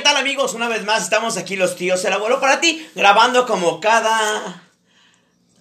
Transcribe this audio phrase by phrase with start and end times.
[0.00, 0.54] ¿qué tal amigos?
[0.54, 4.62] Una vez más estamos aquí los tíos, el abuelo para ti, grabando como cada...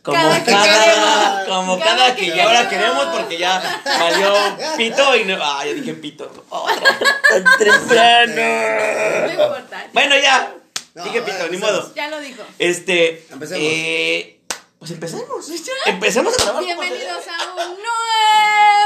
[0.02, 1.48] Como Cada cada, queremos.
[1.50, 3.06] como Cada cada, que que, ahora queremos.
[3.08, 4.34] porque ya salió
[4.78, 5.38] pito y no...
[5.44, 6.46] Ah, ya dije pito.
[6.48, 6.98] Otra.
[7.30, 9.28] Tan temprano.
[9.28, 9.88] No importa.
[9.92, 10.54] Bueno, ya.
[10.96, 11.84] No, dije pito, ver, ni empecemos.
[11.84, 11.96] modo.
[11.96, 12.42] Ya lo dijo.
[12.60, 13.28] Este...
[13.30, 13.62] Empecemos.
[13.62, 14.40] Eh,
[14.80, 15.50] pues empecemos.
[15.86, 16.64] Empecemos a grabar.
[16.64, 17.78] Bienvenidos a un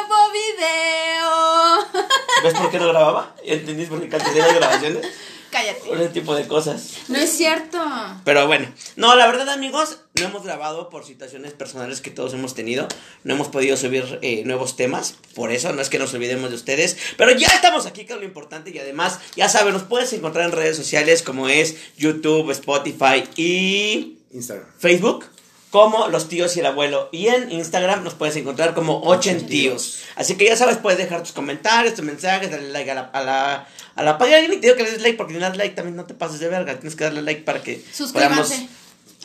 [0.10, 2.04] nuevo video.
[2.44, 3.36] ¿Ves por qué no grababa?
[3.46, 5.06] ¿Ya entendís por qué cancelé las grabaciones?
[5.54, 5.88] Cállate.
[5.88, 6.98] Por ese tipo de cosas.
[7.10, 7.78] No es cierto.
[8.26, 12.56] Pero bueno, no, la verdad amigos, no hemos grabado por situaciones personales que todos hemos
[12.56, 12.88] tenido,
[13.24, 16.56] no hemos podido subir eh, nuevos temas, por eso no es que nos olvidemos de
[16.56, 20.12] ustedes, pero ya estamos aquí, que es lo importante, y además, ya saben, nos puedes
[20.14, 24.68] encontrar en redes sociales como es YouTube, Spotify y Instagram.
[24.80, 25.26] Facebook
[25.74, 27.10] como Los Tíos y el Abuelo.
[27.12, 30.04] Y en Instagram nos puedes encontrar como Ochen Tíos.
[30.16, 33.24] Así que ya sabes, puedes dejar tus comentarios, tus mensajes, darle like a la, a
[33.24, 34.40] la, a la página.
[34.42, 36.14] Y te digo que le des like porque si no das like también no te
[36.14, 36.76] pases de verga.
[36.76, 37.84] Tienes que darle like para que
[38.14, 38.54] podamos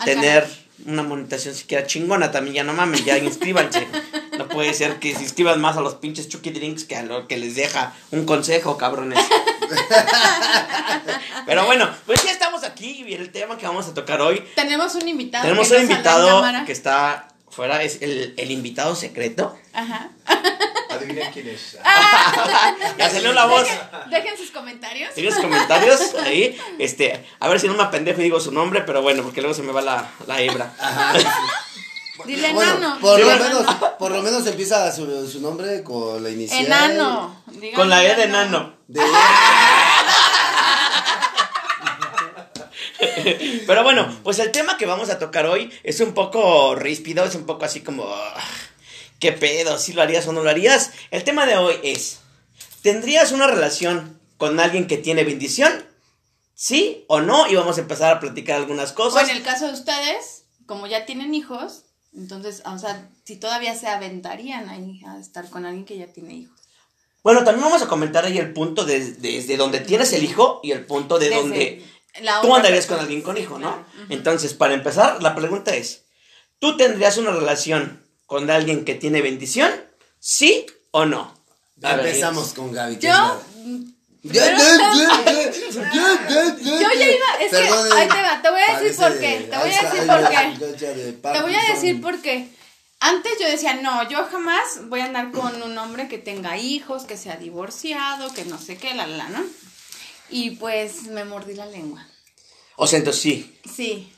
[0.02, 0.48] tener
[0.86, 2.30] una monetización siquiera chingona.
[2.30, 3.86] También ya no mames, ya inscríbanse.
[4.38, 7.26] no puede ser que se inscriban más a los pinches Chucky Drinks que a lo
[7.28, 9.18] que les deja un consejo, cabrones.
[11.46, 14.94] Pero bueno, pues ya estamos aquí y el tema que vamos a tocar hoy Tenemos
[14.94, 15.44] un invitado.
[15.44, 19.56] tenemos que un invitado que está fuera, es el, el invitado secreto.
[19.72, 20.10] Ajá.
[20.90, 21.76] Adivinen quién es.
[22.98, 23.62] Ya salió la voz.
[23.62, 25.14] Dejen, dejen sus comentarios.
[25.14, 26.58] Tiene sus comentarios ahí.
[26.78, 29.54] Este, a ver si no me apendejo y digo su nombre, pero bueno, porque luego
[29.54, 30.72] se me va la, la hebra.
[32.26, 32.98] Dile Bueno, enano.
[33.00, 36.66] por Dile lo menos, por lo menos empieza su, su nombre con la inicial.
[36.66, 37.44] Enano.
[37.74, 38.76] Con la E de enano.
[38.88, 39.00] De...
[43.66, 47.34] Pero bueno, pues el tema que vamos a tocar hoy es un poco ríspido, es
[47.34, 48.04] un poco así como...
[48.08, 48.40] ah,
[49.20, 49.78] ¿Qué pedo?
[49.78, 50.92] ¿Si lo harías o no lo harías?
[51.10, 52.20] El tema de hoy es...
[52.82, 55.84] ¿Tendrías una relación con alguien que tiene bendición?
[56.54, 57.48] ¿Sí o no?
[57.48, 59.28] Y vamos a empezar a platicar algunas O cosas.
[59.28, 61.84] en el caso de ustedes, como ya tienen hijos,
[62.14, 66.34] entonces, o sea, si todavía se aventarían ahí a estar con alguien que ya tiene
[66.34, 66.58] hijos.
[67.22, 70.70] Bueno, también vamos a comentar ahí el punto de- desde donde tienes el hijo y
[70.72, 71.86] el punto de Desde donde
[72.22, 73.84] la tú andarías con alguien con hijo, ¿no?
[74.08, 76.04] Entonces, para empezar, la pregunta es,
[76.58, 79.70] ¿tú tendrías una relación con alguien que tiene bendición?
[80.18, 81.34] ¿Sí o no?
[81.76, 82.98] Ya A ver, empezamos con Gaby.
[82.98, 83.42] Yo,
[84.32, 84.42] yo
[86.98, 89.56] ya iba, es que ahí te va, te voy a decir parece por qué, te
[89.56, 90.56] voy a decir por qué.
[91.32, 92.48] Te voy a decir por qué.
[93.00, 97.04] Antes yo decía, no, yo jamás voy a andar con un hombre que tenga hijos,
[97.04, 99.44] que sea divorciado, que no sé qué, la, la, ¿no?
[100.30, 102.04] Y pues me mordí la lengua.
[102.76, 103.58] O sea, entonces sí.
[103.72, 104.12] Sí.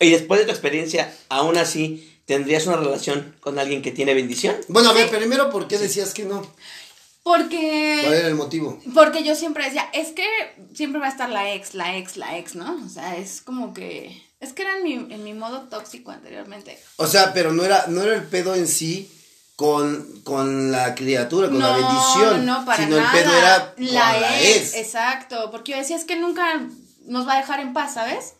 [0.00, 4.56] Y después de tu experiencia, aún así, ¿tendrías una relación con alguien que tiene bendición?
[4.68, 6.50] Bueno, a ver, primero, ¿por qué decías que no?
[7.24, 8.00] Porque...
[8.02, 8.78] ¿Cuál era el motivo?
[8.94, 10.26] Porque yo siempre decía, es que
[10.74, 12.78] siempre va a estar la ex, la ex, la ex, ¿no?
[12.84, 14.22] O sea, es como que...
[14.40, 16.78] Es que era en mi, en mi modo tóxico anteriormente.
[16.96, 19.10] O sea, pero no era, no era el pedo en sí
[19.56, 22.44] con, con la criatura, con la bendición.
[22.44, 23.10] No, para sino nada.
[23.10, 24.74] el pedo era la ex, ex.
[24.74, 26.68] Exacto, porque yo decía, es que nunca
[27.06, 28.34] nos va a dejar en paz, ¿sabes?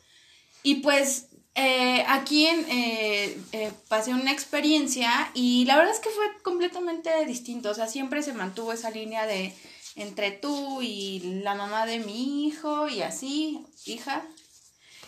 [0.62, 6.10] Y pues eh, aquí en, eh, eh, pasé una experiencia y la verdad es que
[6.10, 7.70] fue completamente distinto.
[7.70, 9.54] O sea, siempre se mantuvo esa línea de
[9.96, 14.22] entre tú y la mamá de mi hijo y así, hija.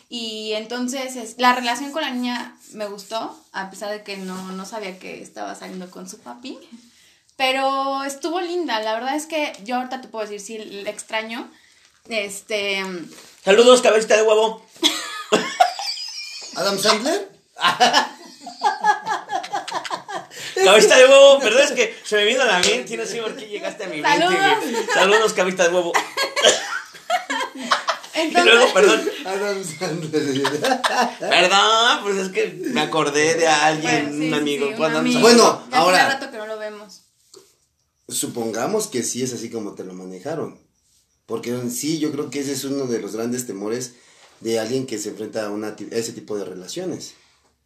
[0.08, 4.52] Y entonces es- la relación con la niña me gustó, a pesar de que no,
[4.52, 6.56] no sabía que estaba saliendo con su papi.
[7.36, 11.50] Pero estuvo linda, la verdad es que yo ahorita te puedo decir, sí, le extraño.
[12.08, 12.82] Este,
[13.44, 14.64] Saludos, cabecita de huevo.
[16.56, 17.28] ¿Adam Sandler?
[20.64, 23.20] Cabecita de huevo, perdón, es que se me vino a la mente y no sé
[23.20, 24.18] por qué llegaste a mi mente.
[24.18, 24.56] Saludos.
[24.62, 24.86] güey.
[24.94, 25.92] Saludos, cabecita de huevo.
[28.14, 30.42] Y entonces, luego, perdón, Adam Sandler.
[31.20, 34.64] perdón, pues es que me acordé de alguien, bueno, sí, un amigo.
[34.66, 35.20] sí, un Cuando amigo.
[35.20, 37.02] Bueno, Ya ahora- tiene rato que no lo vemos.
[38.08, 40.58] Supongamos que sí es así como te lo manejaron.
[41.26, 43.92] Porque en sí yo creo que ese es uno de los grandes temores
[44.40, 47.14] de alguien que se enfrenta a, una, a ese tipo de relaciones.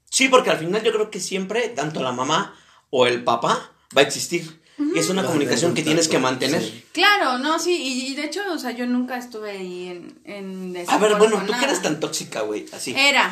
[0.09, 2.55] Sí, porque al final yo creo que siempre, tanto la mamá
[2.91, 4.61] o el papá, va a existir.
[4.95, 6.63] Y es una Va comunicación que tienes que mantener.
[6.63, 6.85] sí.
[6.93, 10.85] Claro, no, sí, y, y de hecho, o sea, yo nunca estuve ahí en, en
[10.89, 12.95] A ver, bueno, tú que eres tan tóxica, güey, así.
[12.97, 13.31] Era.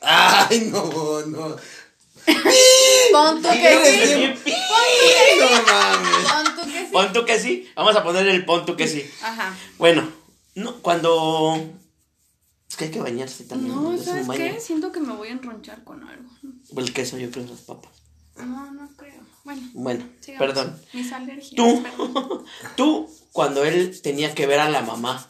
[0.00, 1.56] Ay, no, no.
[3.12, 4.14] Pon tú que Eres sí.
[4.16, 6.24] bien Pi- No mames.
[6.32, 6.88] Pon tú que sí.
[6.92, 7.70] Pon tú que sí.
[7.76, 9.04] Vamos a poner el pon tú que sí.
[9.22, 9.54] Ajá.
[9.78, 10.08] Bueno,
[10.54, 11.70] no, cuando.
[12.72, 13.74] Es que hay que bañarse también.
[13.74, 14.58] No, es ¿sabes qué?
[14.58, 16.30] Siento que me voy a enronchar con algo.
[16.74, 17.92] El queso, yo creo, las papas.
[18.38, 19.20] No, no creo.
[19.44, 20.46] Bueno, Bueno, sigamos.
[20.46, 20.80] perdón.
[20.94, 21.54] Mis alergias.
[21.54, 22.44] Tú, perdón.
[22.78, 25.28] tú, cuando él tenía que ver a la mamá,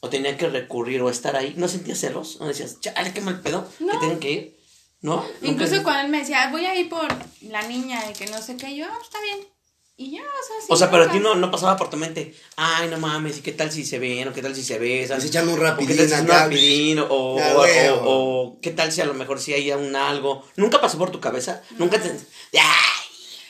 [0.00, 2.38] o tenía que recurrir o estar ahí, ¿no sentías celos?
[2.40, 3.98] ¿No decías, chale, qué mal pedo, que No.
[4.00, 4.58] tienen que ir?
[5.00, 5.24] ¿No?
[5.42, 7.06] Incluso cuando él me decía, voy a ir por
[7.42, 9.46] la niña y que no sé qué, yo, "Ah, está bien.
[9.96, 10.66] Y ya, o sea, sí.
[10.70, 13.42] O sea, pero a ti no, no pasaba por tu mente, ay, no mames, ¿y
[13.42, 14.26] qué tal si se ven?
[14.26, 15.20] ¿O qué tal si se besan?
[15.20, 16.42] Se echan un ¿O qué rapidín tal si es un acá.
[16.44, 16.98] rapidín?
[16.98, 18.00] O, o, Ya, o- huevo.
[18.04, 20.44] o qué tal si a lo mejor si hay un algo.
[20.56, 21.62] ¿Nunca pasó por tu cabeza?
[21.78, 22.08] ¿Nunca te...
[22.10, 22.60] ¡Ay!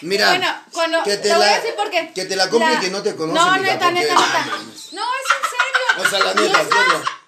[0.02, 1.02] Mira, Bueno, cuando.
[1.02, 2.12] que te te voy la- a decir por qué.
[2.14, 4.47] que te la compre que no te conoce, No, neta, porque- neta, neta.
[4.93, 6.06] No, es en serio.
[6.06, 6.64] O sea, la Y neta,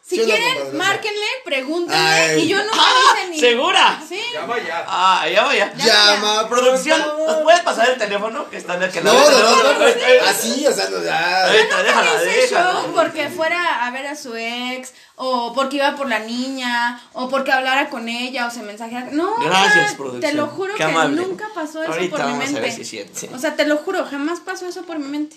[0.08, 0.28] es ¿sí o no?
[0.28, 1.98] Si ¿Sí o no, quieren, márquenle, pregúntenle.
[2.00, 2.42] Ay.
[2.42, 2.76] Y yo nunca
[3.18, 3.40] hice ni.
[3.40, 4.02] ¿Segura?
[4.08, 4.20] Sí.
[4.32, 4.84] Llama ya.
[4.86, 5.72] Ah, ya vaya.
[5.76, 7.00] Ya, Llama, Producción.
[7.26, 9.30] ¿nos puedes pasar el teléfono que está aquel No, lado?
[9.30, 9.86] no, no, no,
[10.28, 11.46] Así, o sea, no, ya.
[11.46, 12.72] Ahorita, Nunca déjala, hice déjala.
[12.82, 17.28] show porque fuera a ver a su ex, o porque iba por la niña, o
[17.28, 19.08] porque hablara con ella, o se mensajeara.
[19.10, 20.20] No, Gracias, producción.
[20.20, 21.22] Te lo juro Qué que amable.
[21.22, 22.60] nunca pasó eso Ahorita por mi vamos a mente.
[22.60, 23.28] ver si es cierto, sí.
[23.34, 25.36] O sea, te lo juro, jamás pasó eso por mi mente.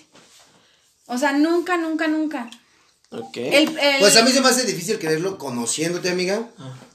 [1.06, 2.48] O sea, nunca, nunca, nunca.
[3.10, 3.36] Ok.
[3.38, 6.48] El, el- Pues a mí se me hace difícil creerlo conociéndote, amiga.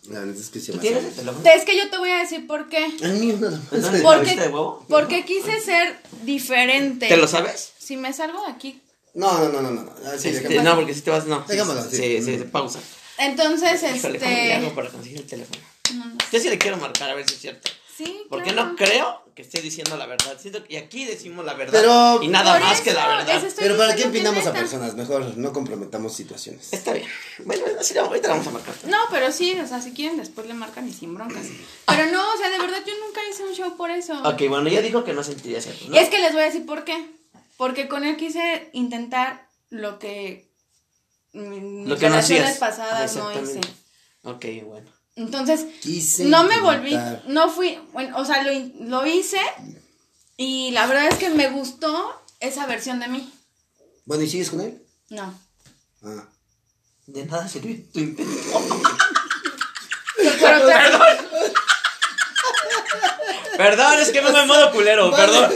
[0.10, 1.10] La verdad es que se ¿Tú me tienes hace.
[1.10, 1.44] el teléfono?
[1.44, 2.86] Te- Es que yo te voy a decir por qué.
[3.02, 3.82] El mío nada más.
[3.82, 4.00] ¿Dónde?
[4.02, 4.30] ¿Por ¿La qué?
[4.30, 4.86] vista de huevo?
[4.88, 7.08] Porque quise ser diferente.
[7.08, 7.72] ¿Te lo sabes?
[7.78, 8.82] Si me salgo de aquí.
[9.14, 9.92] No, no, no, no, no.
[10.14, 11.44] Así, Este, no, porque si te vas, no.
[11.48, 11.98] Déjamelo Sí, así.
[11.98, 12.80] sí, sí, sí, pausa.
[13.18, 14.76] Entonces, Híjole, ¿cómo le hago este.
[14.76, 15.62] para conseguir el teléfono?
[15.96, 16.18] No, no.
[16.32, 17.72] Yo sí le quiero marcar a ver si es cierto.
[17.96, 18.72] Sí, Porque claro.
[18.72, 20.38] no creo que esté diciendo la verdad.
[20.38, 21.80] Siento que y aquí decimos la verdad.
[21.80, 23.42] Pero- y nada más que la verdad.
[23.58, 24.96] Pero ¿para qué empinamos a personas?
[24.96, 26.74] Mejor no comprometamos situaciones.
[26.74, 27.08] Está bien.
[27.46, 28.76] Bueno, así ahorita vamos a marcar.
[28.86, 31.46] No, pero sí, o sea, si quieren después le marcan y sin broncas.
[31.88, 34.22] Pero no, o sea, de verdad yo nunca hice un show por eso.
[34.24, 35.86] Ok, bueno, ya dijo que no sentiría cierto.
[35.88, 35.96] ¿no?
[35.96, 37.10] Y es que les voy a decir por qué.
[37.58, 40.52] Porque con él quise intentar lo que
[41.32, 42.16] mis Lo que no
[42.60, 43.62] pasadas no hice.
[44.24, 44.95] Ok, bueno.
[45.16, 47.22] Entonces, Quise no me intentar.
[47.24, 48.52] volví, no fui, bueno, o sea, lo,
[48.86, 49.40] lo hice
[50.38, 53.32] y la verdad es que me gustó esa versión de mí.
[54.06, 54.82] Bueno, ¿y sigues con él?
[55.10, 55.34] No.
[56.04, 56.26] Ah.
[57.08, 58.34] De nada sirvió tu intento.
[60.18, 60.74] Pero te-
[63.58, 65.52] Perdón, es que no me modo culero, perdón.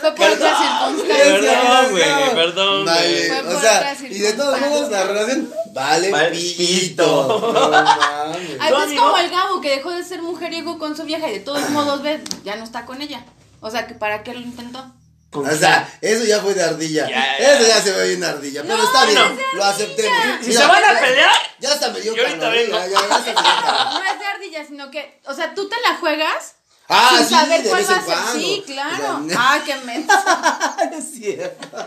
[0.00, 1.40] fue por Perdón, otras circunstancias.
[1.40, 6.10] Perdón, güey, perdón, Vale, Fue o por sea, y de todos modos la relación vale,
[6.10, 6.56] Vale, pito.
[6.56, 7.52] pito.
[7.52, 8.56] No mames.
[8.60, 9.02] Ay, ¿Tu pues amigo?
[9.04, 12.02] como el Gabo que dejó de ser mujeriego con su vieja y de todos modos
[12.02, 13.24] ve, ya no está con ella.
[13.60, 14.92] O sea, que para qué lo intentó.
[15.30, 17.06] ¿Con O sea, eso ya fue de ardilla.
[17.08, 17.54] Ya, ya.
[17.54, 18.62] Eso ya se ve bien ardilla.
[18.62, 20.18] Pero No, está bien, no es lo aceptemos.
[20.40, 21.30] Si Mira, se van a pelear,
[21.60, 23.90] Ya hasta me dio Yo ahorita ya, ya, ya.
[23.92, 26.54] No es de ardilla, sino que, o sea, tú te la juegas
[26.90, 28.40] Ah, sin sí, saber de cuál va a ser.
[28.40, 29.20] Sí, claro.
[29.22, 30.76] O sea, Ah, qué mensa.
[30.98, 31.78] es cierto.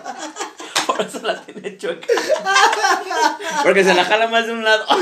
[0.87, 2.07] por eso la tiene chueca.
[3.63, 4.85] Porque se la jala más de un lado.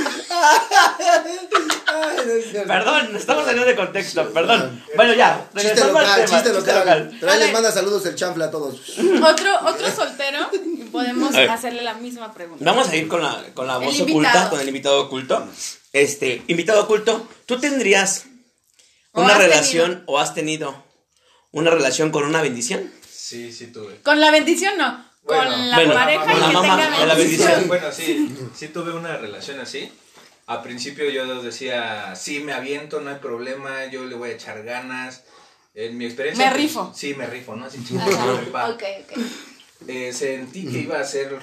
[2.67, 4.83] Perdón, estamos saliendo de contexto, perdón.
[4.95, 6.27] Bueno, ya, Chiste al local, tema.
[6.27, 7.19] chiste local.
[7.27, 8.79] A les manda saludos el chanfle a todos.
[9.23, 11.49] Otro, otro soltero, y podemos A ver.
[11.49, 12.63] hacerle la misma pregunta.
[12.63, 14.19] Vamos a ir con la, con la El voz invitado.
[14.19, 15.47] oculta, con el invitado oculto.
[15.93, 18.25] Este, invitado oculto, ¿tú tendrías
[19.13, 20.83] ¿O una has relación o has tenido
[21.51, 22.91] una relación con una bendición?
[23.11, 24.01] Sí, sí tuve.
[24.01, 25.08] Con la bendición no.
[25.24, 27.68] Bueno, con la bueno, pareja con y la que mamá, tenga la bendición.
[27.68, 29.92] Bueno, sí, sí tuve una relación así.
[30.48, 34.63] A principio yo decía, sí, me aviento, no hay problema, yo le voy a echar
[34.63, 35.24] ganas.
[35.75, 36.45] En mi experiencia...
[36.45, 36.92] Me pues, rifo.
[36.95, 37.66] Sí, me rifo, ¿no?
[37.66, 37.88] Así Ajá.
[37.88, 38.69] chingón, pa.
[38.69, 39.19] Ok, ok.
[39.88, 41.39] Eh, sentí que iba a ser,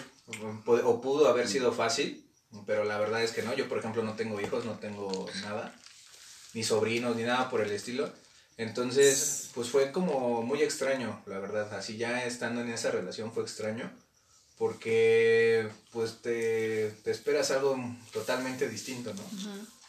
[0.67, 2.27] o pudo haber sido fácil,
[2.67, 3.55] pero la verdad es que no.
[3.55, 5.75] Yo, por ejemplo, no tengo hijos, no tengo nada,
[6.53, 8.13] ni sobrinos, ni nada por el estilo.
[8.59, 11.75] Entonces, pues fue como muy extraño, la verdad.
[11.75, 13.93] Así ya estando en esa relación fue extraño,
[14.59, 17.77] porque pues te, te esperas algo
[18.13, 19.23] totalmente distinto, ¿no?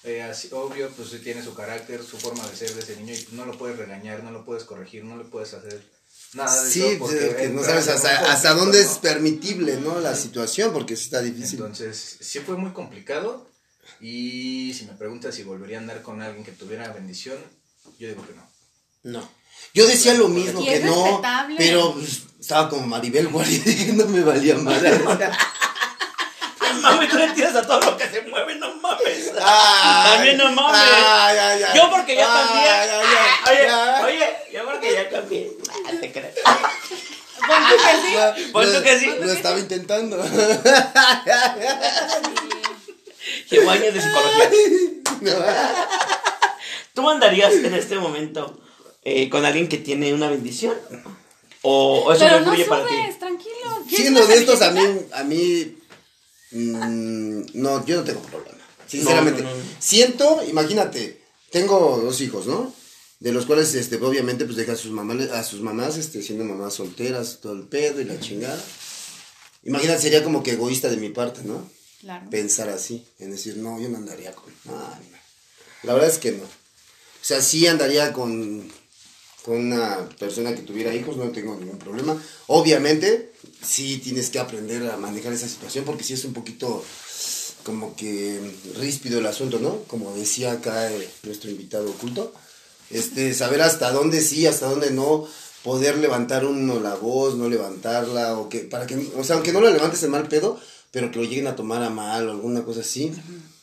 [0.04, 3.14] Eh, así, obvio, pues sí tiene su carácter, su forma de ser de ese niño
[3.14, 5.82] y no lo puedes regañar, no lo puedes corregir, no le puedes hacer
[6.34, 7.00] nada de Sí, eso.
[7.00, 9.02] porque que no sabes hasta, hasta dónde es ¿no?
[9.02, 10.00] permitible, ¿no?
[10.00, 11.60] La situación, porque sí está difícil.
[11.60, 13.48] Entonces, sí fue muy complicado.
[14.00, 17.38] Y si me preguntas si volvería a andar con alguien que tuviera bendición,
[17.98, 18.48] yo digo que no.
[19.08, 19.22] No.
[19.74, 21.22] Yo decía lo mismo que no,
[21.58, 25.00] pero pues, estaba como Maribel Guardia y no me valía madre.
[26.82, 29.32] Mami, tú le tiras a todo lo que se mueve, no mames.
[29.42, 30.82] Ay, También no mames.
[30.82, 31.78] ay, ay, ay.
[31.78, 32.70] Yo porque ya cambié.
[33.50, 33.72] oye,
[34.04, 35.52] oye, yo porque ya cambié.
[35.70, 36.32] Ah, te creo.
[37.48, 38.50] Pon tú que sí.
[38.52, 39.06] Pon tú que sí.
[39.22, 40.22] Lo estaba intentando.
[43.50, 44.50] Llevo años de psicología.
[46.94, 48.67] ¿Tú andarías en este momento
[49.10, 50.76] eh, con alguien que tiene una bendición?
[51.62, 52.94] ¿O, o eso Pero no no influye para ti?
[52.94, 53.56] subes, tranquilo.
[53.88, 54.82] ¿Quieres Siendo honestos, a mí,
[55.14, 55.78] a mí,
[56.52, 58.58] mm, no, yo no tengo problema.
[58.86, 59.44] Sinceramente.
[59.44, 59.64] No, no, no.
[59.80, 61.22] Siento, imagínate,
[61.52, 62.74] tengo dos hijos, ¿no?
[63.22, 66.44] De los cuales, este, obviamente, pues deja a sus mamás, a sus mamás, este, siendo
[66.44, 68.62] mamás solteras, todo el pedo y la chingada.
[69.64, 71.70] Imagínate, sería como que egoísta de mi parte, ¿no?
[72.02, 72.30] Claro.
[72.30, 74.54] Pensar así, en decir, no, yo no andaría con...
[74.66, 75.18] no, no.
[75.84, 76.44] La verdad es que no.
[76.44, 78.70] O sea, sí andaría con,
[79.48, 82.22] con una persona que tuviera hijos, no tengo ningún problema.
[82.48, 83.32] Obviamente,
[83.66, 86.84] sí tienes que aprender a manejar esa situación porque sí es un poquito
[87.64, 88.42] como que
[88.76, 89.84] ríspido el asunto, ¿no?
[89.84, 92.34] Como decía acá eh, nuestro invitado oculto.
[92.90, 95.26] Este, saber hasta dónde sí, hasta dónde no,
[95.64, 99.62] poder levantar uno la voz, no levantarla, o que, para que, o sea, aunque no
[99.62, 100.60] la levantes en mal pedo,
[100.92, 103.14] pero que lo lleguen a tomar a mal o alguna cosa así,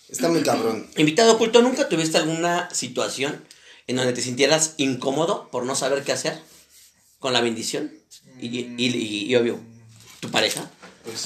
[0.09, 0.87] está muy cabrón.
[0.97, 3.45] Invitado oculto, ¿nunca tuviste alguna situación
[3.87, 6.41] en donde te sintieras incómodo por no saber qué hacer
[7.19, 7.93] con la bendición?
[8.41, 9.61] Y, y, y- y obvio,
[10.21, 10.69] tu pareja.
[11.05, 11.21] Pues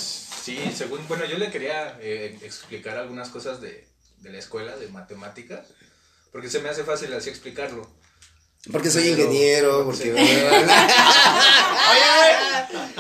[0.44, 3.86] sí, según, bueno, yo le quería eh, explicar algunas cosas de,
[4.18, 5.68] de la escuela, de matemáticas,
[6.32, 7.88] porque se me hace fácil así explicarlo.
[8.72, 10.12] Porque soy Pero- ingeniero, porque...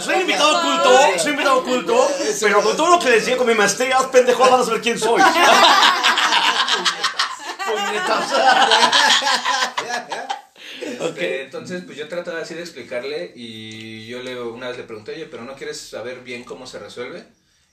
[0.02, 2.08] Soy invitado oculto, soy invitado oculto,
[2.40, 4.98] pero con todo lo que les digo con mi maestría, pendejos van a saber quién
[4.98, 5.20] soy.
[10.80, 15.12] Este, entonces, pues yo trataba así de explicarle y yo le, una vez le pregunté,
[15.12, 17.24] oye, pero ¿no quieres saber bien cómo se resuelve?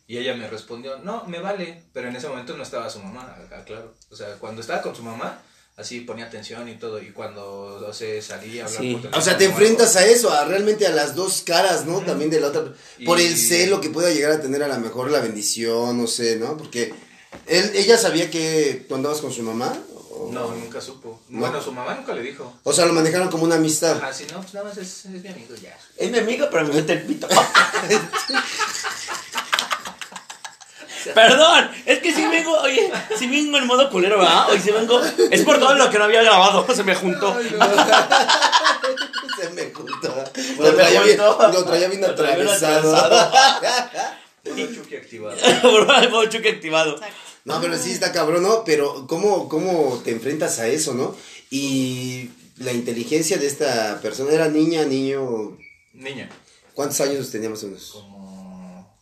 [0.08, 3.36] Y ella me respondió, no, me vale, pero en ese momento no estaba su mamá,
[3.46, 3.94] acá, claro.
[4.12, 5.42] O sea, cuando estaba con su mamá,
[5.78, 8.96] así ponía atención y todo, y cuando, o sea, salía a hablar Sí.
[9.02, 12.02] por O sea, te algo, enfrentas a eso, a realmente a las dos caras, ¿no?
[12.02, 12.66] También de la otra.
[13.06, 16.06] Por el Y- celo que pueda llegar a tener a lo mejor la bendición, no
[16.08, 16.56] sé, ¿no?
[16.56, 16.94] Porque
[17.48, 19.76] él, ella sabía que tú andabas con su mamá.
[20.28, 21.22] O, No, nunca supo.
[21.30, 21.40] No.
[21.42, 22.54] Bueno, su mamá nunca le dijo.
[22.64, 23.98] o sea, lo manejaron como una amistad.
[23.98, 25.78] Ajá, si no, pues nada más es, es mi amigo ya.
[25.98, 27.28] Es mi amigo, pero me mete el pito.
[31.14, 34.50] Perdón, es que si vengo, oye, si vengo en modo culero, ¿verdad?
[34.50, 37.38] Hoy si vengo, es por todo lo que no había grabado, se me juntó.
[39.40, 40.24] Se me juntó.
[40.34, 41.38] Se Lo me traía juntó.
[41.38, 42.96] bien Lo traía bien atravesado.
[42.96, 43.32] atravesado.
[44.46, 45.36] Puro Chucky activado.
[45.62, 46.94] Por el modo Chucky activado.
[46.96, 47.16] Exacto.
[47.46, 48.64] No, pero sí está cabrón, ¿no?
[48.66, 51.16] Pero ¿cómo, cómo te enfrentas a eso, no?
[51.52, 55.58] Y la inteligencia de esta persona era niña, niño.
[55.94, 56.30] Niña,
[56.74, 57.92] ¿Cuántos años tenía más o menos?
[57.94, 58.98] como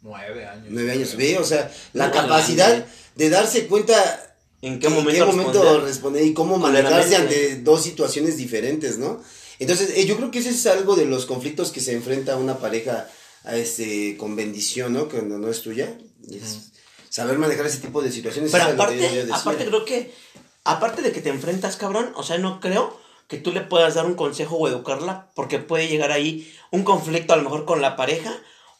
[0.00, 0.66] nueve años.
[0.70, 1.16] Nueve años.
[1.16, 2.86] Ve, o sea, la No, capacidad grande.
[3.16, 5.82] de darse cuenta ¿En qué momento, responder?
[5.82, 6.24] responder?
[6.24, 9.20] y cómo manejarse ante dos situaciones diferentes, ¿no?
[9.58, 12.58] Entonces, eh, yo creo que ese es algo de los conflictos que se enfrenta una
[12.58, 13.08] pareja
[13.44, 15.08] a este, con bendición, ¿no?
[15.08, 15.98] Cuando no es tuya.
[16.30, 16.70] Es
[17.12, 18.50] Saber manejar ese tipo de situaciones.
[18.50, 18.98] Pero aparte,
[19.40, 20.14] aparte creo que,
[20.64, 24.06] aparte de que te enfrentas, cabrón, o sea, no creo que tú le puedas dar
[24.06, 27.96] un consejo o educarla, porque puede llegar ahí un conflicto a lo mejor con la
[27.96, 28.32] pareja,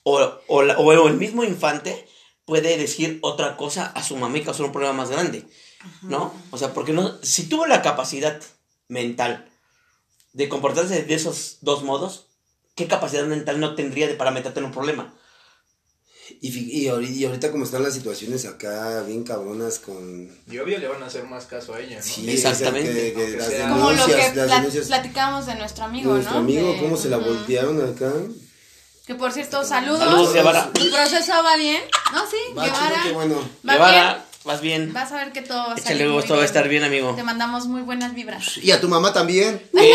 [0.03, 2.09] o, o, la- o el mismo infante
[2.47, 5.45] puede decir otra cosa a su mamá y causar un problema más grande,
[6.03, 6.35] ¿no?
[6.53, 8.41] O sea, porque no, si tuvo la capacidad
[8.89, 9.47] mental
[10.33, 12.29] de comportarse de esos dos modos,
[12.77, 15.15] ¿qué capacidad mental no tendría de para meterte en un problema?
[16.45, 20.29] Y, fi- y, y ahorita como están las situaciones acá bien cabronas con...
[20.51, 22.03] Y obvio le van a hacer más caso a ella, ¿no?
[22.03, 22.93] Sí, Exactamente.
[22.93, 26.15] que- que las sea- Como lo que las pla- denuncias platicamos de nuestro amigo, de
[26.17, 26.41] nuestro ¿no?
[26.41, 27.29] amigo, De- cómo se la Ujú.
[27.29, 28.13] voltearon acá.
[29.07, 30.01] Que por cierto, saludos.
[30.01, 30.71] Saludos, Guevara.
[30.73, 31.81] ¿Tu proceso va bien?
[32.13, 32.89] No, sí, Va, Guevara.
[32.89, 33.49] chido, qué bueno.
[33.69, 34.83] Va Guevara, vas bien.
[34.83, 34.93] bien.
[34.95, 36.47] Vas a ver que todo va a salir muy gusto, va a bien.
[36.47, 37.15] estar bien, amigo.
[37.15, 38.57] Te mandamos muy buenas vibras.
[38.59, 39.63] Y a tu mamá también.
[39.73, 39.95] Que,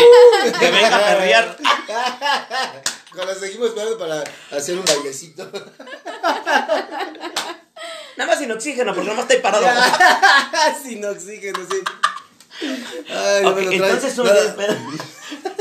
[0.60, 1.58] que venga a perrear.
[3.14, 5.50] La seguimos esperando para hacer un bailecito.
[8.16, 9.64] Nada más sin oxígeno, porque nada más estoy parado.
[10.82, 11.78] Sin oxígeno, sí.
[13.08, 13.82] Ay, no Ok, me lo traes.
[13.94, 14.76] entonces tú no tienes pedo.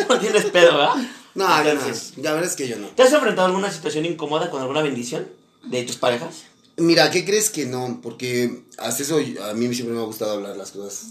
[0.09, 0.95] No tienes pedo, ¿verdad?
[1.35, 2.23] No, yo Entonces, no.
[2.23, 2.87] La verdad es que yo no.
[2.87, 5.27] ¿Te has enfrentado a alguna situación incómoda con alguna bendición
[5.63, 6.43] de tus parejas?
[6.77, 7.99] Mira, ¿qué crees que no?
[8.01, 11.03] Porque hasta eso a mí siempre me ha gustado hablar las cosas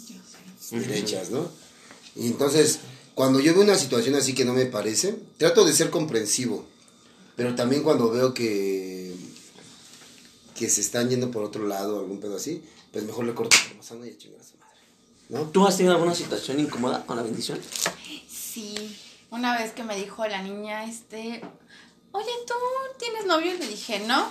[0.70, 1.48] derechas, ¿no?
[2.16, 2.80] Y entonces,
[3.16, 6.66] cuando yo veo una situación así que no me parece, trato de ser comprensivo.
[7.34, 9.16] Pero también cuando veo que
[10.54, 13.78] que se están yendo por otro lado, algún pedo así, pues mejor le corto por
[13.78, 14.80] masana y a chingar a su madre.
[15.30, 15.40] ¿No?
[15.48, 17.58] ¿Tú has tenido alguna situación incómoda con la bendición?
[18.28, 18.98] Sí,
[19.30, 21.40] una vez que me dijo la niña, este,
[22.12, 22.54] oye, ¿tú
[22.98, 23.54] tienes novio?
[23.54, 24.26] Le dije, no.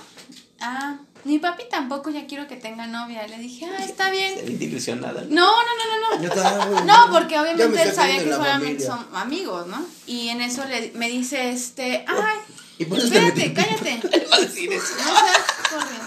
[0.59, 3.27] Ah, mi papi tampoco, ya quiero que tenga novia.
[3.27, 4.35] Le dije, ah, está bien.
[4.35, 5.23] Se siente ilusionada.
[5.27, 6.85] No, no, no, no, no.
[6.85, 9.83] No, porque obviamente me él sabía que en la solamente son amigos, ¿no?
[10.05, 12.37] Y en eso le, me dice, este, ay,
[12.77, 13.99] ¿Y por espérate, cállate.
[14.11, 14.93] ¿Qué va a decir eso?
[14.97, 16.05] No seas corriente.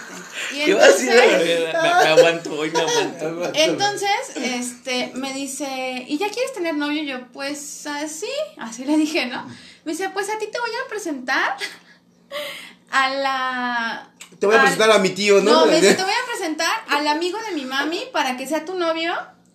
[0.52, 1.10] Y ¿Qué va a decir?
[1.10, 3.52] entonces, Me, me aguanto, hoy me aguanto.
[3.54, 7.02] entonces, este, me dice, ¿y ya quieres tener novio?
[7.02, 9.46] Yo, pues, así, así le dije, ¿no?
[9.84, 11.56] Me dice, pues a ti te voy a presentar
[12.90, 14.11] a la...
[14.38, 15.50] Te voy a al- presentar a mi tío, ¿no?
[15.50, 18.64] No, me dice, te voy a presentar al amigo de mi mami para que sea
[18.64, 19.12] tu novio.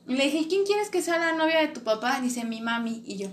[0.07, 2.19] Y le dije, ¿y quién quieres que sea la novia de tu papá?
[2.21, 3.01] Dice, mi mami.
[3.05, 3.29] Y yo,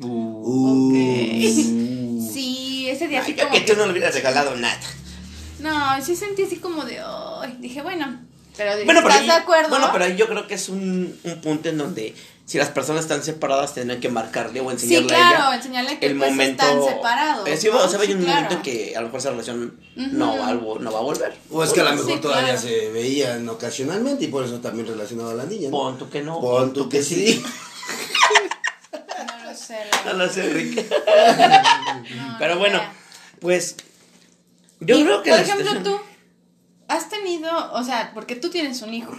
[0.00, 0.88] Uh.
[0.90, 0.94] ok.
[2.32, 4.78] sí, ese día Ay, yo como que que- tú no le hubieras regalado nada.
[5.60, 8.20] No, sí sentí así como de, ay, dije, bueno,
[8.56, 9.68] pero Bueno, pero ¿estás ahí, de acuerdo?
[9.70, 12.14] bueno, pero ahí yo creo que es un, un punto en donde
[12.48, 15.98] si las personas están separadas tendrán que marcarle o enseñarle Sí, claro, a ella enseñarle
[15.98, 17.48] que el pues, momento están separados.
[17.60, 17.76] Sí, ¿no?
[17.76, 18.34] o sea, Sí, haber un claro.
[18.36, 21.02] momento en que a lo mejor esa relación no, va, a vol- no va a
[21.02, 21.36] volver.
[21.50, 22.60] O es que a lo Sí, mejor todavía claro.
[22.62, 25.66] se veían ocasionalmente y por eso también relacionado a la niña.
[25.68, 25.72] ¿no?
[25.72, 26.40] Pon tú que no.
[26.40, 27.44] Pon tú que sí.
[29.26, 29.78] No lo sé.
[30.06, 30.88] la No lo sé, Enrique.
[32.16, 32.80] No, Pero bueno,
[33.40, 33.76] pues
[34.80, 36.00] yo Y, creo que Por la ejemplo, situación- tú
[36.88, 39.12] has tenido, o sea, porque tú tienes un hijo.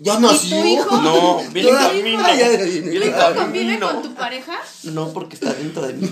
[0.00, 0.96] Yo no, ¿Y tu hijo?
[0.98, 2.22] No, viene camino.
[2.24, 4.58] Ay, Viene ¿Tu hijo convive con tu pareja?
[4.84, 6.08] No, porque está dentro de mí.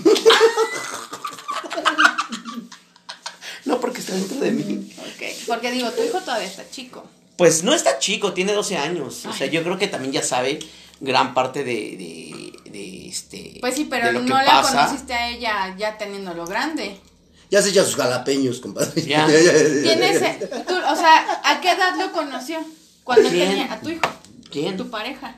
[3.65, 4.93] No, porque está dentro de mí.
[4.97, 7.05] Ok, porque digo, tu hijo todavía está chico.
[7.37, 9.25] Pues no está chico, tiene 12 años.
[9.25, 10.59] O sea, yo creo que también ya sabe
[10.99, 13.57] gran parte de, de, de este.
[13.61, 14.85] Pues sí, pero no la pasa.
[14.85, 16.99] conociste a ella ya teniéndolo grande.
[17.49, 19.01] Ya se echa sus jalapeños, compadre.
[19.05, 19.25] Ya.
[19.27, 20.39] ¿Quién es?
[20.65, 22.59] tú, o sea, ¿a qué edad lo conoció?
[23.07, 23.47] Cuando ¿Quién?
[23.51, 24.01] tenía a tu hijo,
[24.51, 24.75] ¿Quién?
[24.75, 25.37] tu pareja.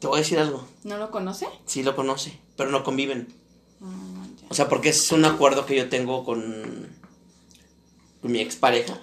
[0.00, 0.68] Te voy a decir algo.
[0.82, 1.48] ¿No lo conoce?
[1.64, 3.28] Sí lo conoce, pero no conviven.
[3.80, 4.46] Mm, ya.
[4.50, 6.90] O sea, porque es un acuerdo que yo tengo con,
[8.20, 9.00] con mi expareja,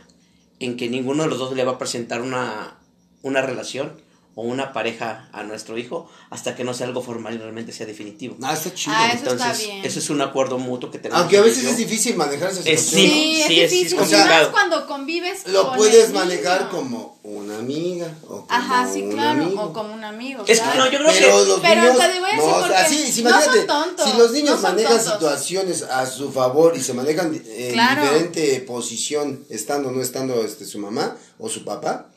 [0.59, 2.77] en que ninguno de los dos le va a presentar una,
[3.23, 3.99] una relación
[4.33, 7.85] o una pareja a nuestro hijo hasta que no sea algo formal y realmente sea
[7.85, 8.37] definitivo.
[8.41, 8.95] Ah, está chido.
[8.97, 9.85] Ah, eso está Entonces, bien.
[9.85, 11.21] eso es un acuerdo mutuo que tenemos.
[11.21, 13.01] Aunque a veces es difícil manejar esa Eh, situación.
[13.01, 13.87] sí, Sí, es sí, es- difícil.
[13.87, 14.29] es complicado.
[14.43, 16.71] más cuando convives Lo con puedes el manejar niño.
[16.71, 19.43] como una amiga o como Ajá, sí, un claro.
[19.43, 19.61] amigo.
[19.63, 20.43] O como un amigo.
[20.47, 20.85] Es que claro.
[20.85, 21.45] no, yo creo Pero que.
[21.49, 23.67] los Pero niños, te voy a decir no, o sea, porque sí, sí, no son
[23.67, 25.13] tontos, si los niños no manejan tontos.
[25.13, 28.01] situaciones a su favor y se manejan en Claro.
[28.01, 32.07] diferente posición, estando o no estando este, su mamá o su papá,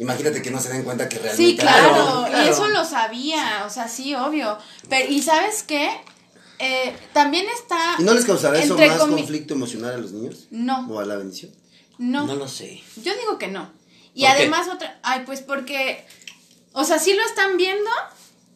[0.00, 1.50] imagínate que no se den cuenta que realmente...
[1.52, 2.44] Sí, claro, Claro, claro.
[2.46, 4.58] y eso lo sabía, o sea, sí, obvio.
[4.88, 5.90] Pero, ¿y sabes qué?
[6.58, 7.96] Eh, también está...
[7.98, 10.46] ¿Y no les causará eso más conflicto emocional a los niños?
[10.50, 11.52] No, ¿O a la bendición?
[11.98, 12.82] no, No lo sé.
[13.02, 13.70] yo digo que no.
[14.14, 14.38] Y ¿Por qué?
[14.42, 14.98] además otra...
[15.02, 16.04] Ay, pues porque...
[16.72, 17.90] O sea, sí lo están viendo,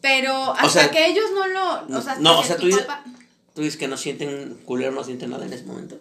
[0.01, 1.97] pero hasta sea, que ellos no lo...
[1.97, 3.03] O sea, no, o sea, tú dices- papá-
[3.53, 5.95] Tú dices que no sienten culero, no sienten nada en ese momento.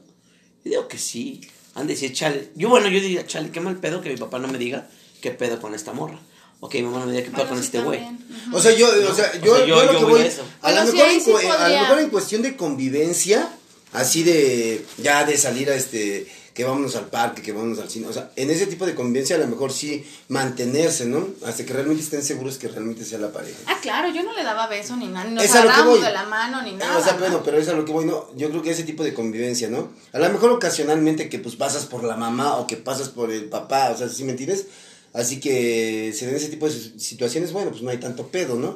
[0.64, 1.40] Yo digo que sí.
[1.76, 2.50] Han de decir, chale.
[2.56, 4.88] Yo, bueno, yo diría, chale, qué mal pedo que mi papá no me diga
[5.24, 6.18] qué pedo con esta morra.
[6.60, 8.00] O que mi mamá no me diga qué pedo Bueno, con sí, este güey.
[8.04, 8.38] también.
[8.48, 8.56] Ujú.
[8.56, 10.26] O sea, yo, o sea, yo, O sea, yo- yo lo que voy voy, a
[10.26, 10.42] eso.
[10.62, 13.48] a, lo sí, mejor ahí en, sí a lo mejor en cuestión de convivencia,
[13.92, 18.06] así de, ya de salir a este, que vámonos al parque, que vámonos al cine,
[18.06, 21.26] o sea, en ese tipo de convivencia a lo mejor sí mantenerse, ¿no?
[21.44, 23.58] Hasta que realmente estén seguros que realmente sea la pareja.
[23.66, 26.62] Ah, claro, yo no le daba beso ni nada, ni nos agarramos de la mano
[26.62, 26.98] ni nada.
[26.98, 27.18] o sea, ¿no?
[27.20, 29.68] bueno, pero es a lo que voy, no, yo creo que ese tipo de convivencia,
[29.68, 29.90] ¿no?
[30.12, 33.44] A lo mejor ocasionalmente que pues pasas por la mamá o que pasas por el
[33.46, 34.66] papá, o sea, ¿sí me entiendes?
[35.14, 38.56] Así que se den ese tipo de si- situaciones, bueno, pues no hay tanto pedo,
[38.56, 38.74] ¿no?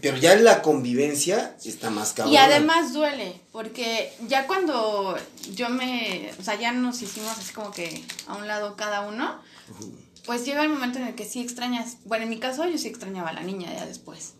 [0.00, 2.32] Pero ya en la convivencia está más cabrón.
[2.32, 5.16] Y además duele, porque ya cuando
[5.54, 9.40] yo me, o sea, ya nos hicimos así como que a un lado cada uno,
[10.26, 12.86] pues llega el momento en el que sí extrañas, bueno, en mi caso yo sí
[12.86, 14.34] extrañaba a la niña ya después.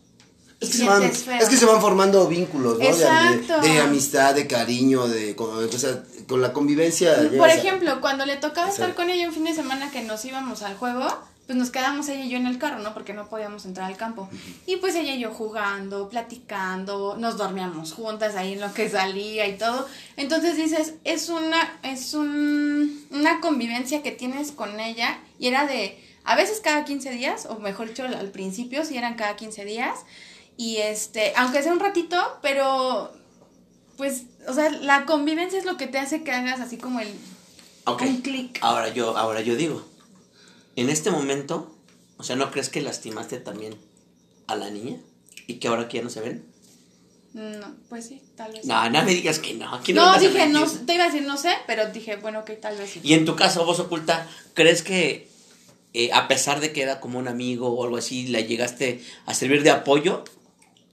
[0.61, 1.37] Es que, se van, sientes feo.
[1.39, 2.85] es que se van formando vínculos, ¿no?
[2.85, 3.59] De- Exacto.
[3.61, 7.13] De, de amistad, de cariño, de, con, o sea, con la convivencia.
[7.35, 10.23] Por a- ejemplo, cuando le tocaba estar con ella un fin de semana que nos
[10.23, 11.07] íbamos al juego,
[11.51, 12.93] pues nos quedamos ella y yo en el carro, ¿no?
[12.93, 14.29] Porque no podíamos entrar al campo.
[14.65, 19.45] Y pues ella y yo jugando, platicando, nos dormíamos juntas ahí en lo que salía
[19.47, 19.85] y todo.
[20.15, 26.01] Entonces dices, es una, es un, una convivencia que tienes con ella y era de,
[26.23, 29.99] a veces cada 15 días, o mejor dicho, al principio sí eran cada 15 días.
[30.55, 33.11] Y este, aunque sea un ratito, pero
[33.97, 37.09] pues, o sea, la convivencia es lo que te hace que hagas así como el
[37.83, 38.03] Ok.
[38.03, 38.59] un clic.
[38.61, 39.85] Ahora yo, ahora yo digo,
[40.75, 41.75] en este momento,
[42.17, 43.75] o sea, ¿no crees que lastimaste también
[44.47, 44.97] a la niña?
[45.47, 46.45] ¿Y que ahora que ya no se ven?
[47.33, 48.65] No, pues sí, tal vez.
[48.65, 49.73] No, no me digas que no.
[49.73, 52.77] Aquí no, dije, no, te iba a decir no sé, pero dije, bueno, ok, tal
[52.77, 52.99] vez sí.
[53.03, 55.29] Y en tu caso, vos oculta, ¿crees que
[55.93, 59.33] eh, a pesar de que era como un amigo o algo así, le llegaste a
[59.33, 60.25] servir de apoyo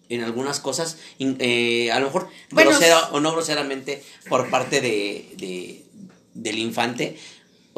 [0.09, 0.99] en algunas cosas?
[1.19, 5.85] Eh, a lo mejor Bueno, grosera o no groseramente por parte de, de-
[6.35, 7.19] del infante.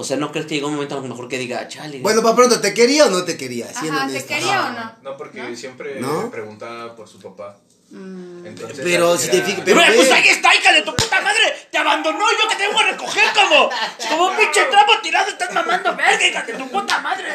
[0.00, 2.00] O sea, ¿no crees que llegó un momento a lo mejor que diga, chale?
[2.00, 3.66] Bueno, para pronto, ¿te quería o no te quería?
[3.70, 4.92] Ajá, ¿te quería o no?
[5.10, 5.54] No, porque ¿No?
[5.56, 6.22] siempre ¿No?
[6.22, 7.56] me preguntaba por su papá.
[7.90, 10.94] Mm, Entonces, Pero era- si te fijas- Pero, Pero pues ahí está, hija de tu
[10.94, 11.68] puta madre.
[11.70, 13.68] Te abandonó yo que te vengo a recoger como,
[14.08, 15.28] como un pinche trapo tirado.
[15.28, 17.26] Estás mamando verga, hija de tu puta madre.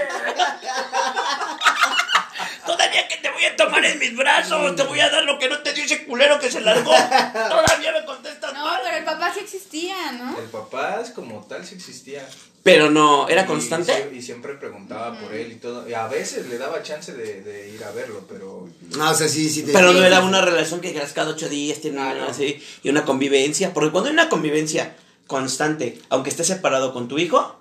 [2.65, 5.47] Todavía que te voy a tomar en mis brazos, te voy a dar lo que
[5.49, 6.91] no te dio ese culero que se largó.
[6.91, 8.80] Todavía me contestas No, mal.
[8.84, 10.38] pero el papá sí existía, ¿no?
[10.39, 12.28] El papá es como tal sí existía.
[12.63, 13.93] Pero no, ¿era Y constante?
[13.93, 15.88] sie- Y, siempre preguntaba por él y todo.
[15.88, 19.28] Y a veces le daba chance de, de ir a verlo, pero No, o sea,
[19.28, 19.63] sí, sí.
[19.63, 22.25] Te Pero no era una relación que cada ocho días, tiene Ah, no.
[22.25, 23.73] así, y una convivencia.
[23.73, 24.95] Porque cuando hay una convivencia
[25.28, 27.56] constante, aunque estés separado con tu hijo,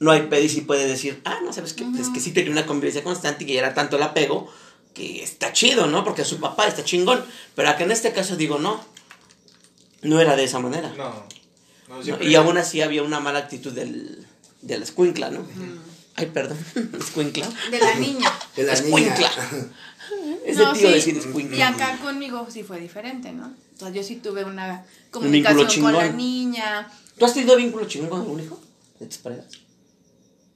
[0.00, 2.50] no hay pedo y si puede decir, ah, no, sabes que es que sí tenía
[2.52, 4.50] una convivencia constante y que era tanto el apego
[4.94, 6.02] que está chido, ¿no?
[6.04, 7.24] Porque su papá está chingón.
[7.54, 8.82] Pero acá en este caso digo, no,
[10.02, 10.92] no era de esa manera.
[10.96, 11.26] No.
[11.88, 12.22] No, ¿no?
[12.22, 14.26] Y aún así había una mala actitud del,
[14.62, 15.46] del escuincla, ¿no?
[16.16, 16.58] Ay, perdón,
[16.98, 17.48] escuincla.
[17.70, 18.32] De la niña.
[18.56, 19.14] De la Escuincla.
[19.52, 19.66] niña.
[20.44, 20.94] Es No, de tío sí.
[20.94, 21.56] decir escuincla.
[21.56, 23.52] Y acá conmigo sí fue diferente, ¿no?
[23.76, 26.88] O sea, yo sí tuve una Un vínculo comunicación con la niña.
[27.18, 28.60] ¿Tú has tenido vínculo chingón con algún hijo
[29.00, 29.46] de tus parejas?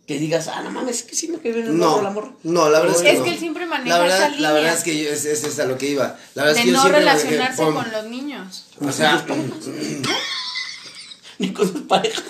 [0.07, 2.15] Que digas, ah, no mames, es que sí me quedé bien el morro, la No,
[2.15, 2.33] morra.
[2.45, 3.25] no, la verdad es que Es no.
[3.25, 4.53] que él siempre maneja la verdad, esa La línea.
[4.53, 6.17] verdad es que yo, es, es, es a lo que iba.
[6.35, 8.65] La verdad De es que yo no siempre manejé, relacionarse con los niños.
[8.81, 9.27] O sea,
[11.49, 12.25] Ni con sus parejas.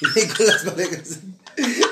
[0.16, 1.18] ni con las parejas.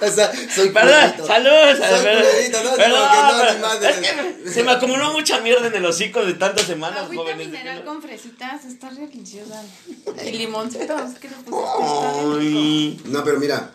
[0.00, 1.26] O sea, soy Perdón, culerito.
[1.26, 1.78] saludos.
[1.78, 3.90] Soy no, Perdón, no, pero madre.
[3.90, 3.96] es
[4.44, 7.48] que se me acumuló mucha mierda en el hocico de tantas semanas, Agüita jóvenes.
[7.48, 9.62] mineral con fresitas está deliciosa.
[10.24, 12.35] Y limoncitos, que rico.
[12.38, 12.98] Ay.
[13.07, 13.72] No, pero mira.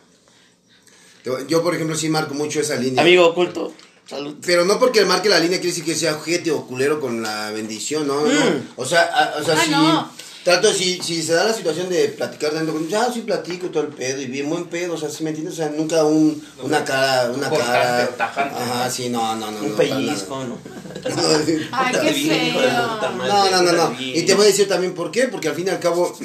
[1.48, 3.02] Yo, por ejemplo, sí marco mucho esa línea.
[3.02, 3.74] Amigo oculto,
[4.10, 4.36] salud.
[4.46, 7.52] Pero no porque marque la línea quiere decir que sea ojete o culero con la
[7.52, 8.22] bendición, ¿no?
[8.22, 8.28] no.
[8.30, 8.68] Mm.
[8.78, 10.12] O sea, a- o sea, Ah, si no.
[10.44, 13.84] Trato, si, si se da la situación de platicar dentro con ya sí platico todo
[13.84, 15.54] el pedo y bien buen pedo, o sea, ¿sí me entiendes?
[15.56, 18.10] O sea, nunca un, una cara, una Cortante cara.
[18.18, 18.92] tajante, Ajá, ¿no?
[18.92, 19.60] sí, no, no, no.
[19.60, 20.58] Un no, pellizco, ¿no?
[21.72, 22.94] Ay, qué feo.
[22.96, 23.96] puta madre, No, no, no, no.
[24.02, 26.16] Y te voy a decir también por qué, porque al fin y al cabo,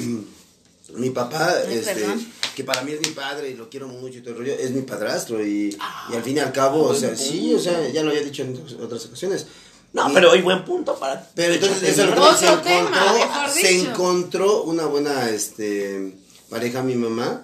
[0.95, 2.27] mi papá, Ay, este, perdón.
[2.55, 4.71] que para mí es mi padre y lo quiero mucho y todo el rollo, es
[4.71, 5.77] mi padrastro y,
[6.11, 8.41] y al fin y al cabo, o sea, sí, o sea, ya lo había dicho
[8.43, 9.45] en otras ocasiones.
[9.93, 11.27] No, pero hay buen punto para.
[11.33, 16.13] pero entonces eso es lo que se tema, encontró, se una buena este
[16.49, 17.43] pareja mi mamá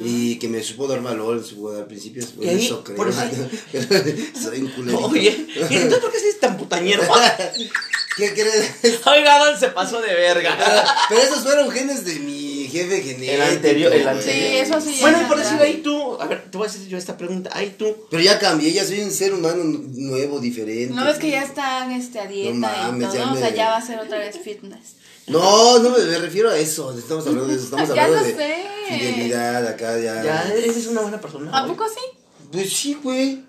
[0.00, 2.96] y que me supo dar valor, me supo dar principios, por ahí, eso creo.
[2.96, 3.20] por eso-
[4.42, 5.06] Soy un culerito.
[5.06, 7.02] Oye, ¿y entonces por qué eres tan putañero?
[8.16, 9.00] ¿Qué crees?
[9.06, 10.56] Oiga, Don se pasó de verga.
[11.08, 12.33] Pero esos fueron genes de mi
[12.74, 13.32] jefe genético.
[13.32, 14.34] El anterior, el anterior.
[14.50, 14.98] Sí, eso sí.
[15.00, 17.16] Bueno, ya y por decir ahí tú, a ver, te voy a hacer yo esta
[17.16, 17.50] pregunta.
[17.52, 20.92] Ahí tú, Pero ya cambié, ya soy un ser humano nuevo, diferente.
[20.94, 23.16] ¿No ves que ya está este, a dieta No mames, y todo?
[23.16, 24.96] ya O sea, me- ya va a ser otra vez fitness.
[25.26, 26.92] No, no me, me refiero a eso.
[26.98, 27.64] Estamos hablando de eso.
[27.64, 28.66] Estamos Ya hablando lo de sé.
[28.90, 30.22] fidelidad acá, ya.
[30.22, 31.50] ya eres una buena persona.
[31.56, 32.18] ¿A poco sí?
[32.52, 33.42] Pues sí, güey.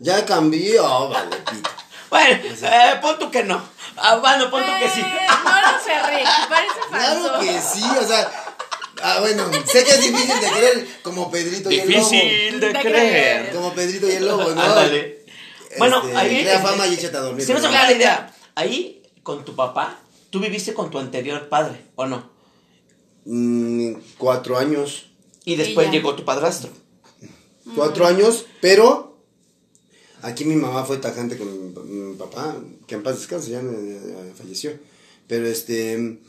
[0.00, 0.78] Ya cambié.
[0.80, 1.70] Oh, vale, pito.
[2.10, 3.60] Bueno, eh, pon tú que no.
[3.96, 5.00] Ah, bueno, pon tú que sí.
[5.00, 6.28] Eh, no lo sé, Rick.
[6.48, 7.22] Parece falso.
[7.28, 8.30] Claro que sí, o sea.
[9.06, 12.10] Ah, bueno, sé que es difícil de creer como Pedrito y el lobo.
[12.10, 13.52] Difícil de creer.
[13.52, 14.62] Como Pedrito y el lobo, ¿no?
[14.62, 15.26] Ándale.
[15.76, 16.40] Bueno, Este, ahí.
[16.40, 17.44] Crea fama y échate a dormir.
[17.44, 18.34] Si no se me da la idea.
[18.54, 22.30] Ahí, con tu papá, tú viviste con tu anterior padre, ¿o no?
[23.26, 25.10] Mm, cuatro años.
[25.44, 26.70] Y después llegó tu padrastro.
[27.76, 29.18] Cuatro años, pero
[30.22, 33.60] aquí mi mamá fue tajante con mi, mi papá, que en paz descanse, ya,
[34.34, 34.72] falleció.
[35.26, 36.20] Pero este,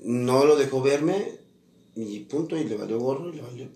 [0.00, 1.41] no lo dejó verme
[1.96, 3.66] y punto, y le valió gorro y le valió.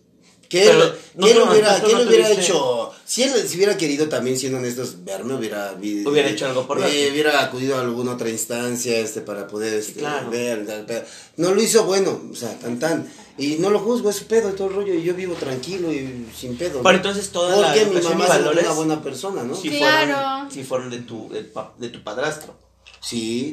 [0.48, 2.92] ¿Qué, Pero, él- no qué él lo- hubiera, qué no él hubiera hecho?
[3.04, 5.72] Si él si hubiera querido también, siendo honestos, verme, hubiera...
[5.76, 7.08] Hubiera hecho algo por eh.
[7.10, 10.30] Hubiera acudido a alguna otra instancia este, para poder este, claro.
[10.30, 10.64] ver.
[10.64, 11.04] tal, pero
[11.36, 13.10] No lo hizo bueno, o sea, tan tan.
[13.36, 15.92] Y no lo juzgo, es su pedo y todo el rollo, y yo vivo tranquilo
[15.92, 16.80] y sin pedo.
[16.80, 16.96] Pero ¿no?
[16.96, 19.54] entonces toda la Porque mi educación y mamá es valores una buena persona, ¿no?
[19.56, 19.78] sí Sí.
[19.78, 20.12] Claro.
[20.14, 22.54] fueron, sí fueron de tu, de tu padrastro.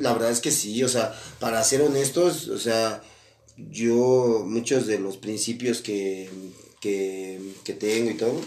[0.02, 3.02] la verdad es que sí, o sea, para ser honestos, o sea,
[3.58, 6.30] yo muchos de los principios que,
[6.82, 8.42] que, que tengo y todo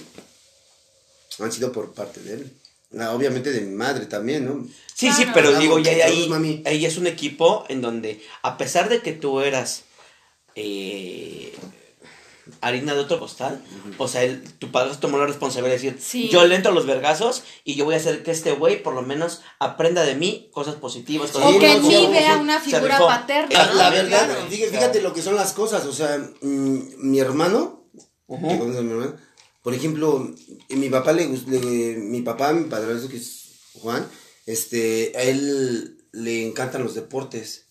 [1.44, 2.52] han sido por parte de él.
[2.98, 4.66] Ah, obviamente de mi madre también, ¿no?
[4.94, 6.62] Sí, sí, pero digo, ya ahí, mami.
[6.64, 9.82] ahí es un equipo en donde, a pesar de que tú eras
[10.54, 11.52] eh,
[12.60, 13.60] harina de otro costal,
[13.98, 16.28] o sea, él- tu padre tomó la responsabilidad de decir, Sí.
[16.28, 18.94] yo le entro a los vergazos y yo voy a hacer que este güey por
[18.94, 21.30] lo menos aprenda de mí cosas positivas.
[21.32, 23.48] cosas O que en mí vea una figura paterna.
[23.66, 24.46] La, la verdad, claro.
[24.48, 26.78] fíjate, fíjate lo que son las cosas, o sea, mm,
[27.10, 27.88] mi hermano,
[28.28, 29.16] que a mi hermano,
[29.62, 30.32] por ejemplo,
[30.68, 33.42] mi papá le, le- mi papá, mi padrastro que es
[33.80, 34.06] Juan,
[34.46, 37.65] este, a él le encantan los deportes.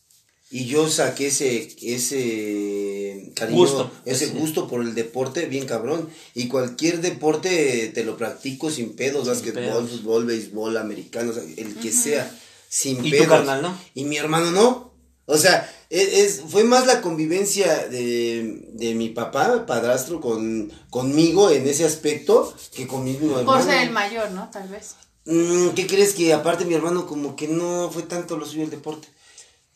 [0.51, 3.91] Y yo saqué ese, ese cariño, Gusto.
[4.05, 4.33] ese Sí.
[4.37, 6.09] gusto por el deporte bien cabrón.
[6.33, 9.89] Y cualquier deporte te lo practico sin pedos, pedos.
[9.89, 12.31] fútbol, béisbol, americano, o sea, el que sea,
[12.69, 13.27] sin Y tu pedos.
[13.27, 13.77] carnal, ¿no?
[13.95, 14.93] Y mi hermano no.
[15.25, 21.49] O sea, es, es- fue más la convivencia de, de mi papá, padrastro, con, conmigo
[21.49, 23.57] en ese aspecto que con mi mismo hermano.
[23.57, 24.49] Por ser el mayor, ¿no?
[24.51, 24.95] Tal vez.
[25.25, 28.69] Mm, ¿Qué crees que aparte mi hermano como que no fue tanto lo suyo el
[28.69, 29.07] deporte?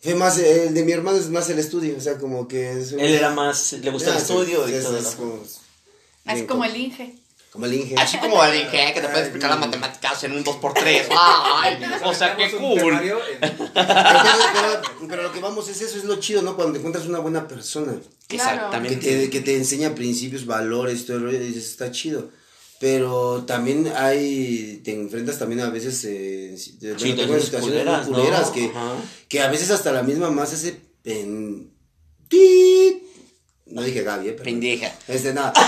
[0.02, 2.94] Fue más, el de mi hermano es más el estudio, o sea, como que es...
[2.94, 4.98] Él era más, le gustaba el sí, estudio y es- todo.
[4.98, 5.12] es ¿no?
[5.18, 7.16] como- Es bien como com- el Inge.
[7.52, 7.96] Como el Inge.
[7.98, 11.08] Así como el Inge, que te puede explicar las matemáticas en un 2x3.
[11.12, 12.98] Ay, o sea, qué un cool.
[13.02, 13.20] Pero,
[13.74, 16.56] pero- pero lo que vamos es eso, es lo chido, ¿no?
[16.56, 18.02] Cuando te encuentras una buena persona Claro.
[18.28, 18.96] que Exactamente.
[18.98, 22.30] te, que te enseña principios, valores, todo el rollo, y dices, está chido.
[22.80, 28.94] Pero también hay, te enfrentas también a veces eh, de- Situaciones culeras, que, Ajá.
[29.28, 30.56] que a veces hasta la misma más
[31.04, 31.72] pen...
[32.30, 33.04] tit.
[33.66, 34.44] No dije Gaby, eh, pero...
[34.46, 34.94] Pendeja.
[35.08, 35.54] Este, nada.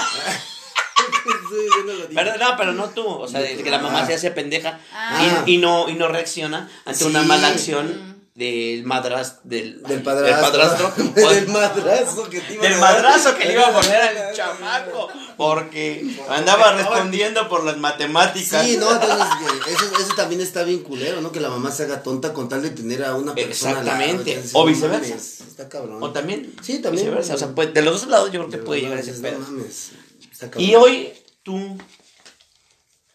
[2.13, 5.43] Pero, no, pero no tú, o sea, que la mamá se hace pendeja Ah.
[5.45, 10.91] y, y no, y no reacciona ante una mala acción del madras del, Del padrastro.
[10.97, 14.01] del padrastro, del madrazo que te iba a del madrazo que le iba a poner
[14.01, 18.65] al chamaco porque andaba respondiendo por las matemáticas.
[18.65, 19.27] Sí, no, entonces
[19.67, 21.31] eso, eso también está bien culero, ¿no?
[21.31, 23.73] Que la mamá se haga tonta con tal de tener a una persona.
[23.73, 24.31] lado, Exactamente.
[24.31, 25.15] entonces, O viceversa.
[25.15, 26.01] Está cabrón.
[26.01, 27.05] O también, Sí, también.
[27.07, 29.21] viceversa, o sea, pues, de los dos lados yo creo que puede llegar ese dices,
[29.29, 29.39] pedo.
[29.39, 29.91] mames,
[30.31, 30.69] está cabrón.
[30.69, 31.13] Y hoy
[31.43, 31.77] tú,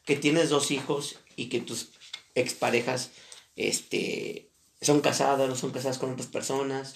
[0.04, 1.88] que tienes dos hijos y que tus
[2.34, 3.10] exparejas
[3.54, 4.50] este,
[4.86, 6.94] son casadas, no son casadas con otras personas,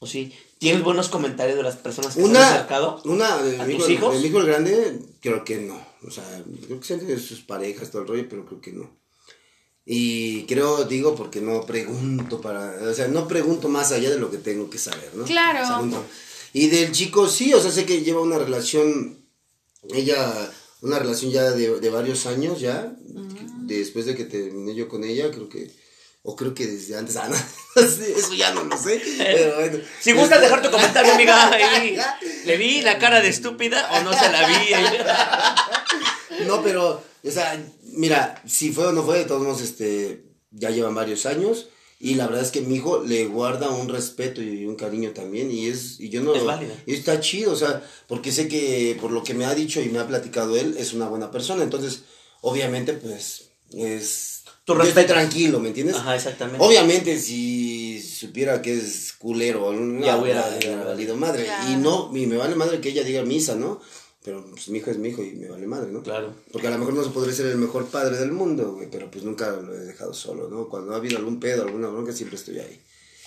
[0.00, 3.00] o sí, tienes buenos comentarios de las personas que se han Una, acercado.
[3.04, 4.14] una de ¿A mi tus hijo, hijos?
[4.14, 5.80] de mi hijo el grande, creo que no.
[6.06, 6.24] O sea,
[6.66, 8.90] creo que sienten sus parejas, todo el rollo, pero creo que no.
[9.86, 14.30] Y creo, digo, porque no pregunto para, o sea, no pregunto más allá de lo
[14.30, 15.24] que tengo que saber, ¿no?
[15.24, 16.04] Claro.
[16.52, 19.18] Y del chico, sí, o sea, sé que lleva una relación,
[19.92, 20.50] ella,
[20.82, 22.94] una relación ya de, de varios años ya,
[23.66, 25.70] después de que terminé yo con ella, creo que,
[26.26, 27.36] o creo que desde antes, ah, no,
[27.82, 29.78] eso ya no lo sé, pero bueno.
[30.00, 31.98] Si gustas dejar tu comentario, amiga, ahí.
[32.46, 34.54] ¿Le vi la cara de estúpida o no se la vi?
[36.46, 40.70] No, pero, o sea, mira, si fue o no fue, de todos modos, este, ya
[40.70, 41.68] llevan varios años.
[42.00, 45.50] Y la verdad es que mi hijo le guarda un respeto y un cariño también.
[45.50, 46.34] Y es, y yo no.
[46.34, 46.74] Es válido.
[46.86, 49.88] Y está chido, o sea, porque sé que por lo que me ha dicho y
[49.90, 51.62] me ha platicado él, es una buena persona.
[51.62, 52.02] Entonces,
[52.40, 54.33] obviamente, pues, es.
[54.64, 55.12] Tu yo estoy respeto.
[55.14, 55.96] tranquilo, ¿me entiendes?
[55.96, 56.64] Ajá, exactamente.
[56.64, 60.84] Obviamente, si supiera que es culero, no, Ya hubiera valido madre.
[60.88, 61.44] valido madre.
[61.44, 61.70] Claro.
[61.70, 63.80] Y no, y me vale madre que ella diga misa, ¿no?
[64.22, 66.02] Pero pues mi hijo es mi hijo y me vale madre, ¿no?
[66.02, 66.34] Claro.
[66.50, 69.10] Porque a lo mejor no se podría ser el mejor padre del mundo, güey, pero
[69.10, 70.66] pues nunca lo he dejado solo, ¿no?
[70.70, 72.80] Cuando ha habido algún pedo, alguna bronca, siempre estoy ahí.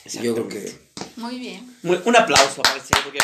[0.06, 0.72] Y yo creo que...
[1.18, 1.72] Muy bien.
[1.84, 3.20] Muy- un aplauso señor, porque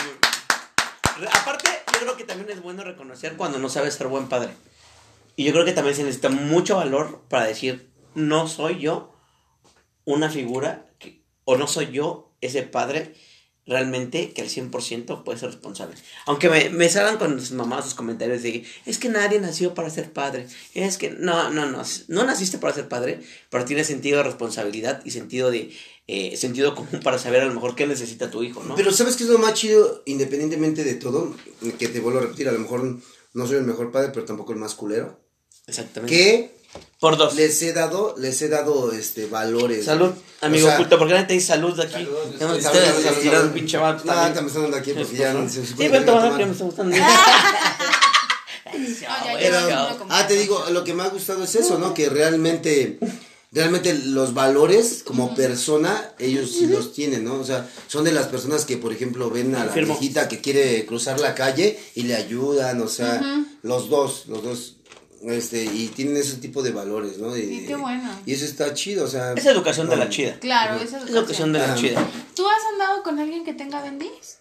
[1.32, 4.52] Aparte, yo creo que también es bueno reconocer cuando no sabes ser buen padre.
[5.36, 9.14] Y yo creo que también se necesita mucho valor para decir, no soy yo
[10.06, 13.14] una figura, que- o no soy yo ese padre
[13.66, 15.96] realmente que al 100% puede ser responsable.
[16.26, 19.90] Aunque me, me salgan con sus mamás sus comentarios de, es que nadie nació para
[19.90, 20.48] ser padre.
[20.74, 25.02] Es que no, no, no, no naciste para ser padre, pero tienes sentido de responsabilidad
[25.06, 25.72] y sentido de
[26.08, 28.76] eh, sentido común para saber a lo mejor qué necesita tu hijo, ¿no?
[28.76, 31.34] Pero ¿sabes qué es lo más chido, independientemente de todo?
[31.80, 33.00] Que te vuelvo a repetir, a lo mejor
[33.34, 35.22] no soy el mejor padre, pero tampoco el más culero.
[35.68, 36.14] Exactamente.
[36.14, 36.58] Que
[37.00, 37.36] Por dos.
[37.36, 39.86] les he dado, les he dado, este, valores.
[39.86, 40.22] Salud, güey.
[40.42, 41.94] amigo O sea, oculto, porque nadie te dice salud de aquí.
[41.94, 43.48] Salud, Tenemos estoy- ustedes salud, a salud, tirar salud.
[43.48, 44.20] un pinche vato No, también.
[44.24, 46.52] ahorita me están dando aquí porque ya se Sí, que toma, no que me toman.
[46.52, 46.96] está gustando.
[46.98, 47.08] ya,
[49.02, 49.98] ya, Pero, ya, ya.
[50.10, 51.94] ah, te digo, lo que me ha gustado es eso, ¿no?
[51.94, 52.98] Que realmente,
[53.52, 57.36] realmente los valores como persona, ellos sí los tienen, ¿no?
[57.36, 60.86] O sea, son de las personas que, por ejemplo, ven a la viejita que quiere
[60.86, 63.22] cruzar la calle y le ayudan, o sea,
[63.62, 64.76] los dos, los dos,
[65.28, 67.36] este, y tienen ese tipo de valores, ¿no?
[67.38, 68.10] Y, qué bueno.
[68.26, 69.34] Y eso está chido, o sea.
[69.34, 70.40] Es educación de la no, chida.
[70.40, 71.76] Claro, esa Es educación de la Ah.
[71.76, 72.08] chida.
[72.36, 74.38] ¿Tú has andado con alguien que tenga bendis?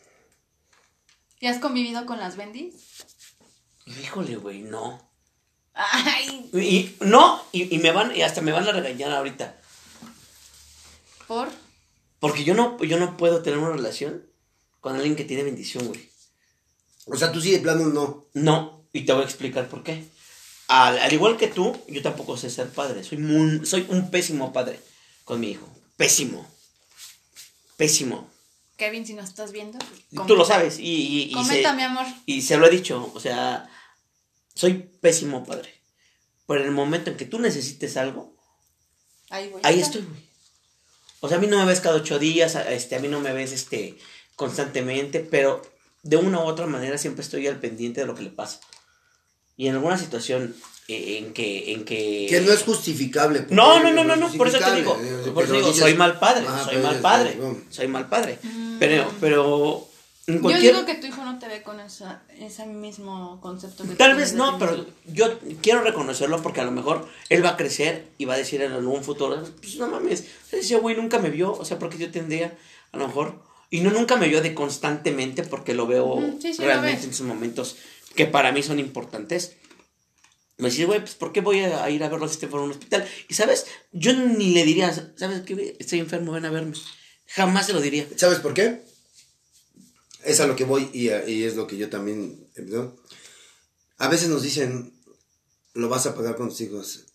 [1.40, 2.74] ¿Y has convivido con las bendis?
[3.86, 5.10] Híjole, güey, no.
[5.74, 9.56] Ay, Y, no, y, y me van, y hasta me van a regañar ahorita.
[11.26, 11.48] ¿por?
[12.20, 14.24] Porque yo no, yo no puedo tener una relación
[14.80, 16.10] con alguien que tiene bendición, güey.
[17.06, 18.26] O sea, tú sí de plano no.
[18.34, 20.04] No, y te voy a explicar por qué.
[20.68, 23.04] Al, al igual que tú, yo tampoco sé ser padre.
[23.04, 24.80] Soy, muy, soy un pésimo padre
[25.24, 25.68] con mi hijo.
[25.96, 26.46] Pésimo.
[27.76, 28.30] Pésimo.
[28.76, 29.78] Kevin, si nos estás viendo.
[30.26, 30.78] Tú lo sabes.
[30.78, 32.06] Y, y, y Comenta, se- mi amor.
[32.26, 33.68] Y se lo he dicho, o sea,
[34.54, 35.72] soy pésimo padre.
[36.46, 38.34] Pero en el momento en que tú necesites algo,
[39.30, 39.60] Ahí voy.
[39.64, 40.20] estoy, güey.
[41.20, 43.20] O sea, a mí no me ves cada ocho días, a- este, a mí no
[43.20, 43.96] me ves este,
[44.36, 45.62] constantemente, pero
[46.02, 48.60] de una u otra manera siempre estoy al pendiente de lo que le pasa.
[49.56, 50.54] Y en alguna situación
[50.88, 51.72] eh, en que...
[51.72, 52.26] En que...
[52.28, 53.46] Que no es justificable.
[53.50, 54.98] No, no, no, no, no, por eso te digo,
[55.34, 57.38] por eso digo, dices- soy mal padre, Ajá, soy mal padre,
[57.70, 58.38] soy mal padre.
[58.78, 59.88] Pero, pero,
[60.26, 63.96] en Yo digo que tu hijo no te ve con esa, ese mismo concepto que
[63.96, 64.92] Tal vez no, pero mismo.
[65.06, 68.62] yo quiero reconocerlo porque a lo mejor él va a crecer y va a decir
[68.62, 72.10] en algún futuro, pues no mames, ese güey nunca me vio, o sea, porque yo
[72.12, 72.56] tendría,
[72.92, 76.62] a lo mejor, y no nunca me vio de constantemente porque lo veo sí, sí,
[76.62, 77.76] realmente en sus momentos
[78.14, 79.52] que para mí son importantes,
[80.58, 82.70] Me decís, güey, pues ¿por qué voy a ir a verlo si esté por un
[82.70, 83.08] hospital?
[83.28, 85.76] Y sabes, yo ni le diría, ¿sabes qué?
[85.80, 86.76] Estoy enfermo, ven a verme.
[87.26, 88.06] Jamás se lo diría.
[88.16, 88.82] ¿Sabes por qué?
[90.24, 92.46] Es a lo que voy y, a- y es lo que yo también...
[92.56, 92.94] ¿no?
[93.98, 94.92] A veces nos dicen,
[95.74, 97.06] lo vas a pagar con tus hijos.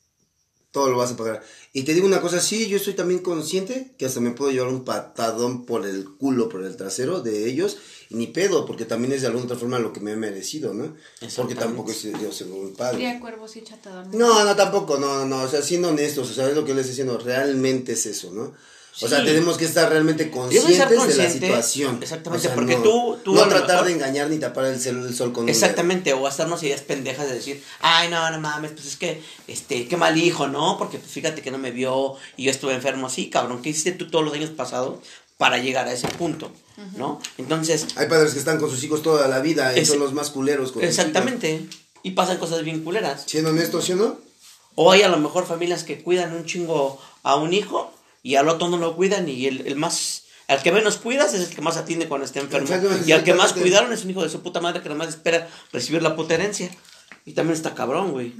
[0.77, 1.43] Todo lo vas a pagar.
[1.73, 4.67] Y te digo una cosa, sí, yo estoy también consciente que hasta me puedo llevar
[4.67, 7.77] un patadón por el culo, por el trasero de ellos.
[8.11, 10.75] Y ni pedo, porque también es de alguna otra forma lo que me he merecido,
[10.75, 10.95] ¿no?
[11.35, 13.17] Porque tampoco es yo ser un padre.
[13.19, 13.63] Cuervos y.
[14.11, 16.75] No, no, tampoco, no, no, no, o sea, siendo honestos, o sea, es lo que
[16.75, 18.53] les estoy diciendo, realmente es eso, ¿no?
[18.99, 21.99] O sea, tenemos que estar realmente conscientes de la situación.
[22.01, 24.79] exactamente, O sea, porque no, tú- tú no tratar mejor- de engañar ni tapar el,
[24.79, 25.49] cel- el sol con un.
[25.49, 29.87] Exactamente, o hacernos ideas pendejas de decir, ay, no, no mames, pues es que, este,
[29.87, 30.77] qué mal hijo, ¿no?
[30.79, 33.09] Porque pues fíjate que no me vio y yo estuve enfermo.
[33.09, 34.99] Sí, cabrón, ¿qué hiciste tú todos los años pasados
[35.37, 36.51] para llegar a ese punto?
[36.95, 37.19] ¿No?
[37.37, 40.13] Entonces, Hay padres que están con sus hijos toda la vida y Es- son los
[40.13, 41.65] más culeros con sus exactamente,
[42.03, 43.23] y pasan cosas bien culeras.
[43.27, 44.17] Siendo honestos, ¿sí o no?
[44.75, 47.91] O hay a lo mejor familias que cuidan un chingo a un hijo
[48.23, 50.23] y al otro no lo cuidan y el, el más...
[50.47, 52.69] Al que menos cuidas es el que más atiende cuando esté enfermo.
[53.05, 55.09] Y al que más cuidaron es un hijo de su puta madre que nada más
[55.09, 56.69] espera recibir la puta herencia.
[57.25, 58.33] Y también está cabrón, güey.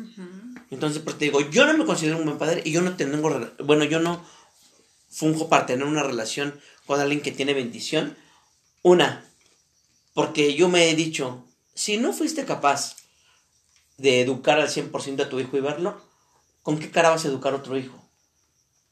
[0.72, 3.30] Entonces, pues te digo, yo no me considero un buen padre y yo no tengo...
[3.60, 4.24] Bueno, yo no
[5.10, 8.16] funjo para tener una relación con alguien que tiene bendición.
[8.84, 9.26] Una,
[10.14, 12.96] porque yo me he dicho, si no fuiste capaz
[13.98, 16.02] de educar al 100% a tu hijo y verlo,
[16.64, 18.07] ¿con qué cara vas a educar a otro hijo?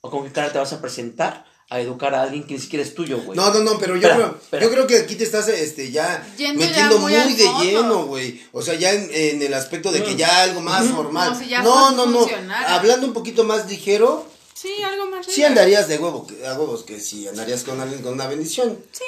[0.06, 2.86] ¿O con qué cara te vas a presentar a educar a alguien que ni siquiera
[2.86, 3.36] es tuyo, güey?
[3.36, 4.64] No, no, no, pero yo, Espera, creo, espera.
[4.64, 8.40] yo creo que aquí te estás este, ya Yendo ya metiendo muy de lleno, güey.
[8.52, 10.18] O sea, ya en, en el aspecto de que Mm.
[10.18, 11.30] ya algo más formal.
[11.30, 12.28] Como si ya no, no, no.
[12.68, 15.50] Hablando un poquito más ligero, Sí, algo más sí relax.
[15.50, 18.78] andarías de huevo, que- a huevos, que si andarías con alguien con una bendición.
[18.92, 19.04] Sí.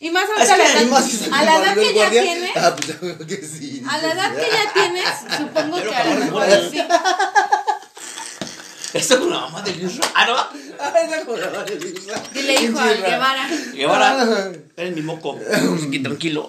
[0.00, 2.50] Y más Es ahorita que a la edad, a la edad que ya guardia, tienes,
[2.56, 3.82] Ah, pues que sí.
[3.88, 6.78] a la edad que ya tienes, supongo Pero que a lo mejor sí.
[8.96, 10.50] Esto es una mamá de Luis Ah,
[12.32, 13.48] Dile hijo al Guevara.
[13.72, 15.38] Guevara, eres mi moco.
[16.02, 16.46] Tranquilo.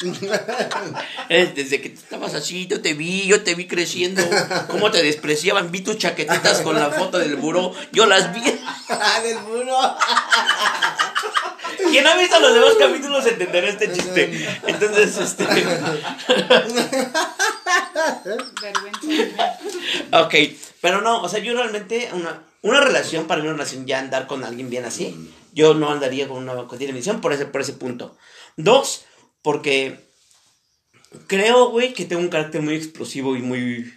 [1.28, 4.22] Desde que estabas así, yo te vi, yo te vi creciendo.
[4.68, 5.70] Cómo te despreciaban.
[5.70, 7.72] Vi tus chaquetitas con la foto del buró.
[7.92, 8.42] Yo las vi.
[8.88, 9.76] Ah, del muro.
[11.90, 14.60] Quien ha visto los demás capítulos entenderá este chiste.
[14.66, 15.44] Entonces, este.
[18.60, 19.58] Vergüenza.
[20.12, 20.34] Ok,
[20.80, 24.26] pero no, o sea, yo realmente, una, una relación, para mí una relación ya andar
[24.26, 25.16] con alguien bien así,
[25.52, 28.16] yo no andaría con una con tiene misión por ese, por ese punto.
[28.56, 29.04] Dos,
[29.42, 30.00] porque
[31.26, 33.92] creo, güey, que tengo un carácter muy explosivo y muy...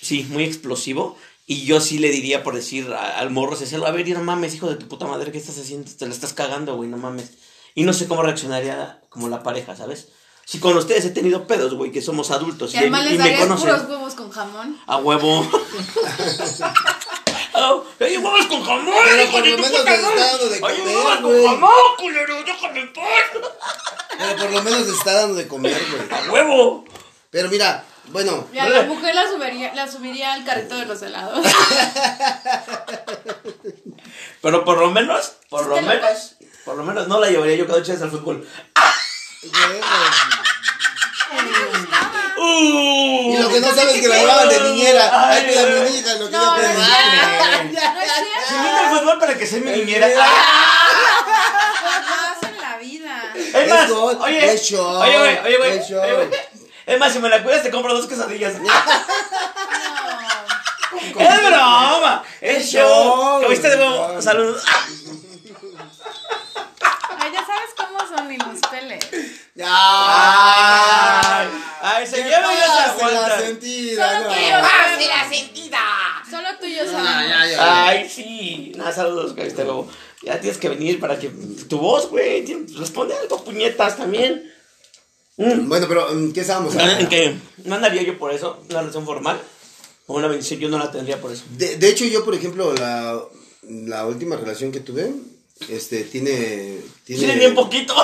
[0.00, 1.16] Sí, muy explosivo.
[1.46, 4.22] Y yo sí le diría por decir a- al morro, ese, a ver, y no
[4.22, 5.90] mames, hijo de tu puta madre, ¿qué estás haciendo?
[5.96, 7.32] Te la estás cagando, güey, no mames.
[7.74, 10.08] Y no sé cómo reaccionaría como la pareja, ¿sabes?
[10.44, 13.40] Si con ustedes he tenido pedos, güey, que somos adultos Y además les me darías
[13.40, 13.68] conocen.
[13.68, 14.78] puros huevos con jamón.
[14.86, 15.40] A huevo.
[17.54, 18.94] oh, ¡Hay huevos con jamón!
[19.04, 21.46] Pero hijo por lo menos puta les está dando de ¡Hay comer, huevos con güey.
[21.46, 22.42] jamón, culero!
[22.44, 23.04] ¡Déjame en paz!
[24.18, 26.20] Pero por lo menos le está dando de comer, güey.
[26.20, 26.84] ¡A huevo!
[27.30, 31.00] Pero mira, bueno, Y a la mujer la subiría, la subiría al carrito de los
[31.02, 31.46] helados.
[34.42, 37.78] Pero por lo menos, por lo menos, por lo menos no la llevaría yo cada
[37.78, 38.46] ocho días al fútbol.
[42.36, 43.34] ¡Uh!
[43.34, 45.10] Y lo que no sabes es que la llevaban de niñera.
[45.12, 45.90] Ay, Ay, cuida a güey.
[45.92, 46.82] mi hija, lo que No, ya no aprendí.
[46.82, 47.80] No
[48.48, 50.08] Se invita al fútbol para que sea mi niñera.
[51.82, 53.32] Jamás en la vida.
[53.34, 56.00] Es más, oye, es show, oye, güey, oye, güey, es show.
[56.02, 56.28] oye, güey.
[56.86, 58.54] Es más, si me la cuidas te compro dos quesadillas.
[58.54, 58.68] No.
[61.18, 62.82] Es broma, es show.
[62.82, 64.08] show, Que viste de nuevo.
[64.14, 64.22] show.
[64.22, 64.56] Salud.
[67.18, 69.04] Ay, ya sabes cómo son ni los peles.
[69.64, 71.48] Ay,
[71.80, 73.40] ay, se ¿Qué lleva y no se pasa, la aguanta.
[73.40, 74.08] sentida?
[74.12, 74.34] Solo no.
[74.34, 75.78] que yo ¡Pase la sentida!
[76.30, 77.28] Solo tú y yo Ah, sabemos.
[77.28, 77.86] ya, ya.
[77.88, 78.72] Ay, sí.
[78.76, 79.88] Nada, saludos, este luego.
[80.22, 81.28] Ya tienes que venir para que
[81.68, 82.44] tu voz, güey,
[82.78, 84.50] responde algo, puñetas también.
[85.36, 85.68] Mm.
[85.68, 87.08] Bueno, pero mm, ¿qué estábamos ¿En hablando?
[87.08, 87.34] qué?
[87.64, 88.62] ¿No andaría yo por eso?
[88.70, 89.40] ¿Una relación formal?
[90.06, 90.60] ¿O una bendición?
[90.60, 91.44] Yo no la tendría por eso.
[91.50, 93.20] De, de hecho, yo, por ejemplo, la,
[93.62, 95.12] la última relación que tuve,
[95.68, 96.78] este, tiene...
[97.04, 97.94] Tiene bien poquito.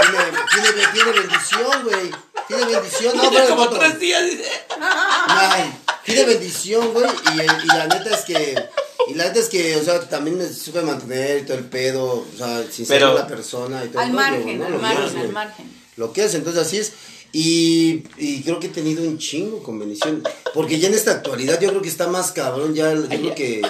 [0.00, 2.10] Tiene, tiene, tiene bendición, güey.
[2.48, 3.16] Tiene bendición.
[3.16, 4.44] No, Tiene pero como tres días, dice.
[4.78, 5.72] Ay,
[6.04, 7.06] tiene bendición, güey.
[7.06, 8.68] Y, y la neta es que.
[9.06, 12.26] Y la neta es que, o sea, también me supe mantener y todo el pedo.
[12.32, 14.66] O sea, sin ser la persona y todo Al margen, ¿no?
[14.66, 15.84] al Lo que margen, es, al margen.
[15.96, 16.92] Lo que es, entonces así es.
[17.32, 20.22] Y, y creo que he tenido un chingo con bendición.
[20.52, 22.74] Porque ya en esta actualidad yo creo que está más cabrón.
[22.74, 23.62] Ya, yo Ay, creo que.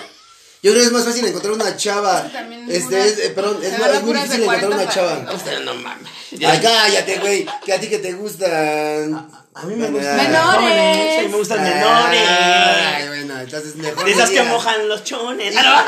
[0.65, 2.27] Yo creo que es más fácil encontrar una chava.
[2.69, 5.33] Este, es, eh, perdón, es, más- es muy difícil encontrar una 40 chava.
[5.35, 6.09] Ustedes no mames.
[6.33, 7.47] Ay, cállate, güey.
[7.67, 9.29] Que a ti que te gustan.
[9.57, 10.55] A mí me Ay, gustan Menores.
[10.57, 13.09] jóvenes, a mí me gustan Ay, menores.
[13.09, 14.05] bueno, entonces mejor.
[14.07, 15.55] De esas que mojan los chones.
[15.59, 15.85] Ah,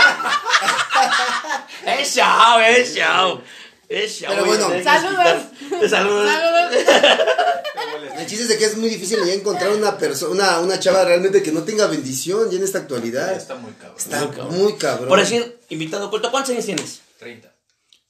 [1.99, 3.41] es show, es show.
[3.89, 4.29] Es show.
[4.29, 4.69] Pero bueno.
[4.85, 5.37] Saludos.
[5.59, 6.31] quitar- Saludos.
[8.19, 11.05] El chiste es de que es muy difícil ya encontrar una persona, una, una chava
[11.05, 13.33] realmente que no tenga bendición ya en esta actualidad.
[13.35, 13.97] Está muy cabrón.
[13.99, 14.59] Está Muy cabrón.
[14.59, 15.09] muy cabrón.
[15.09, 17.01] Por decir, invitado oculto, ¿cuántos años tienes?
[17.19, 17.53] 30.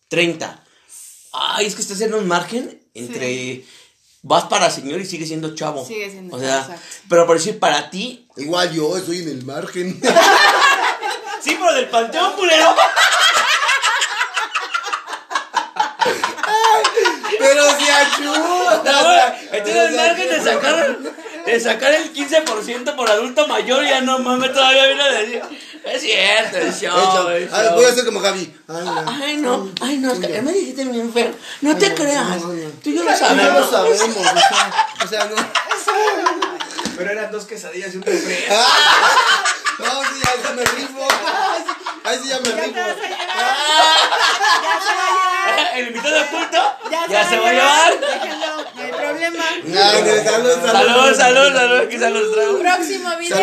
[0.08, 0.64] 30.
[1.32, 3.64] Ay, es que estás en un margen entre.
[4.22, 5.84] Vas para señor y sigue siendo chavo.
[5.86, 6.80] Sigue siendo O sea, exacto.
[7.08, 8.26] pero por decir, para ti.
[8.36, 10.00] Igual yo estoy en el margen.
[11.42, 12.74] Sí, pero del panteón, culero.
[17.38, 18.45] Pero si ayuda.
[18.92, 19.18] No, güey,
[19.52, 20.98] estoy en el margen de sacar,
[21.46, 23.84] de sacar el 15% por adulto mayor.
[23.84, 25.42] Ya no mames, todavía viene a decir.
[25.84, 26.92] Es cierto, es show,
[27.52, 28.52] Ah, voy a hacer como Javi.
[28.68, 29.04] Ay, no.
[29.22, 31.34] Ay, no, ay, no, es que me dijiste mi enfermo.
[31.60, 32.40] No te no, creas.
[32.40, 32.68] no, no.
[32.82, 33.70] Tú y yo lo Ya lo sabemos.
[33.70, 34.16] sabemos.
[35.04, 35.36] O sea, o sea, no.
[36.96, 38.54] Pero eran dos quesadillas y un refresco.
[39.78, 41.06] No, sí, ahí sí me rifo.
[42.06, 42.78] Ahí sí ya me rifo.
[45.74, 48.00] El invitado oculto ya, Ya, se va a llevar.
[48.00, 49.44] Déjenlo, no hay problema.
[49.74, 50.66] Salud, salud.
[50.66, 52.58] Salud, salud, salud, aquí salud los traigo.
[52.60, 53.36] Próximo video.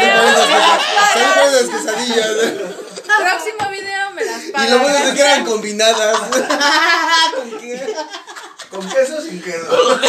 [1.14, 2.28] Salud por las quesadillas.
[3.20, 4.68] Próximo video me las pagas.
[4.68, 6.18] Y lo bueno es que eran combinadas.
[7.36, 7.96] ¿Con qué?
[8.70, 10.00] Con queso sin queso.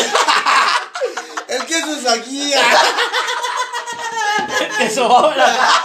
[1.48, 2.55] El queso es aquí.
[4.80, 5.46] Eso ahora.
[5.46, 5.82] Ya,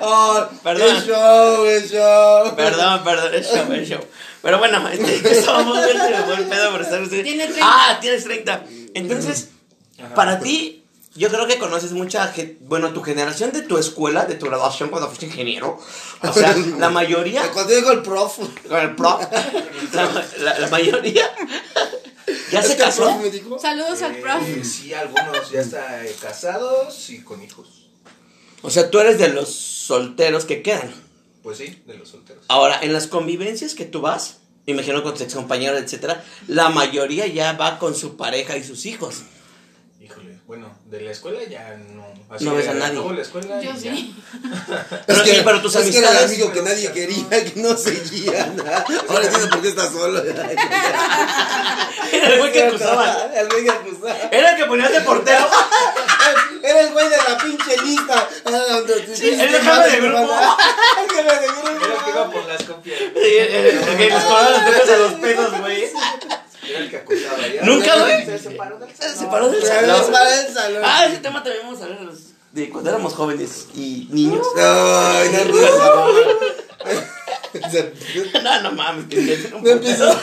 [0.00, 0.96] Oh, Perdón.
[0.96, 2.54] Es show, es show.
[2.56, 4.00] Perdón, perdón, es show, es show.
[4.42, 7.22] Pero bueno, este, fue el pedo por estar usted.
[7.22, 7.60] Tiene 30.
[7.66, 8.64] Ah, tienes 30.
[8.94, 9.48] Entonces,
[10.14, 10.84] para ti,
[11.14, 14.90] yo creo que conoces mucha gente, bueno, tu generación de tu escuela, de tu graduación
[14.90, 15.78] cuando fuiste ingeniero.
[16.22, 18.38] O sea, la mayoría, Cuando digo el prof.
[18.68, 19.24] con el prof,
[19.92, 21.28] la, la- la mayoría
[22.52, 23.02] ya se que el casó.
[23.04, 23.58] prof me dijo.
[23.58, 24.42] Saludos al prof.
[24.46, 27.66] Eh, sí, algunos ya están eh, casados y con hijos.
[28.62, 30.92] O sea, tú eres de los solteros que quedan.
[31.42, 32.44] Pues sí, de los solteros.
[32.48, 37.26] Ahora, en las convivencias que tú vas, me imagino con tus excompañeros, etcétera, la mayoría
[37.26, 39.22] ya va con su pareja y sus hijos.
[40.48, 42.06] Bueno, de la escuela ya no.
[42.34, 42.98] Así No ves a nadie.
[43.14, 44.16] la escuela Yo sí.
[45.06, 47.76] Pero sí, pero tus es que era el amistades- amigo que nadie quería, que no
[47.76, 48.50] seguía.
[49.08, 50.22] Ahora entiendo por qué está solo.
[52.10, 53.30] Era el güey que acusaban.
[53.34, 54.16] El güey que acusaba.
[54.32, 55.46] Era el que ponías de portero.
[56.62, 58.28] Era el güey de la pinche lista.
[59.14, 60.32] Sí, el de jefe de grupo.
[60.98, 62.10] El jefe de Era el que grupo.
[62.10, 62.98] iba por las copias.
[62.98, 65.90] Sí, El que les cobraba los pesos a los pedos, güey.
[66.68, 67.38] Era el que acusaba.
[67.48, 67.62] ya.
[67.62, 68.24] ¿Nunca, güey?
[68.26, 70.12] Se separó del Se separó del salón.
[70.54, 70.82] salón.
[70.84, 72.18] Ah, ese tema también vamos a hablar de los-
[72.52, 74.46] de cuando éramos jóvenes y niños.
[74.56, 75.30] Ay,
[78.32, 78.42] no.
[78.42, 80.18] No, no mames, que que- No empiezo.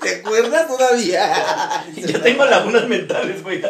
[0.00, 1.84] ¿Te acuerdas todavía?
[1.96, 3.62] Yo tengo lagunas mentales, güey.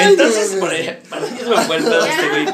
[0.00, 2.46] Entonces, por ejemplo, para se me pedo este, güey.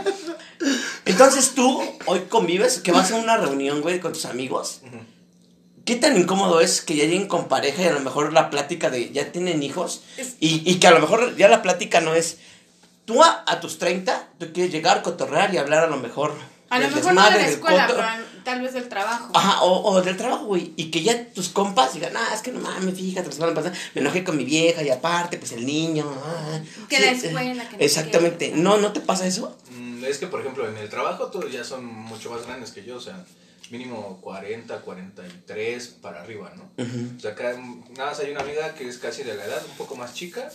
[1.05, 4.81] Entonces tú hoy convives, que vas a una reunión, güey, con tus amigos.
[5.85, 8.89] ¿Qué tan incómodo es que ya lleguen con pareja y a lo mejor la plática
[8.91, 10.03] de ya tienen hijos?
[10.41, 12.39] Y, y que a lo mejor ya la plática no es.
[13.05, 16.33] Tú a, a tus 30, tú quieres llegar, cotorrear y hablar a lo mejor.
[16.71, 18.03] A lo mejor no de la escuela, pero
[18.45, 19.31] tal vez del trabajo.
[19.35, 20.73] Ajá, o, o del trabajo, güey.
[20.77, 23.77] Y que ya tus compas digan, ah, es que no mames, fíjate, la semana pasada
[23.95, 26.11] me enojé con mi vieja y aparte, pues el niño.
[26.25, 26.61] ah".
[26.89, 28.53] Que la escuela, que no Exactamente.
[28.57, 29.55] ¿No, ¿No te pasa eso?
[29.71, 32.83] Mm, Es que, por ejemplo, en el trabajo todos ya son mucho más grandes que
[32.85, 33.23] yo, o sea,
[33.71, 36.71] mínimo 40, 43 para arriba, ¿no?
[37.17, 37.55] O sea, acá
[37.97, 40.51] nada más hay una amiga que es casi de la edad, un poco más chica,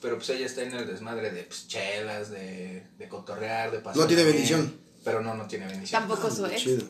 [0.00, 4.00] pero pues ella está en el desmadre de pues, chelas, de, de cotorrear, de pasar.
[4.00, 4.80] No tiene bien, bendición.
[5.04, 6.00] Pero no, no tiene bendición.
[6.02, 6.62] Tampoco su ex.
[6.62, 6.84] Chido.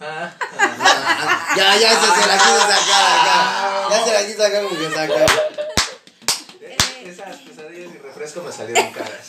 [0.00, 0.32] Ah,
[1.56, 3.88] Ya, ya se, se la quiso sacar acá.
[3.90, 5.26] Ya se la quiso sacar como que saca.
[7.04, 9.28] esas pesadillas y refresco me salieron caras.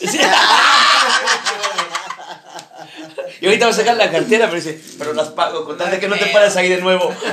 [3.40, 6.00] Y ahorita va a sacar la cartera, pero dice, pero las pago con tal de
[6.00, 7.14] que no te pares ahí de nuevo.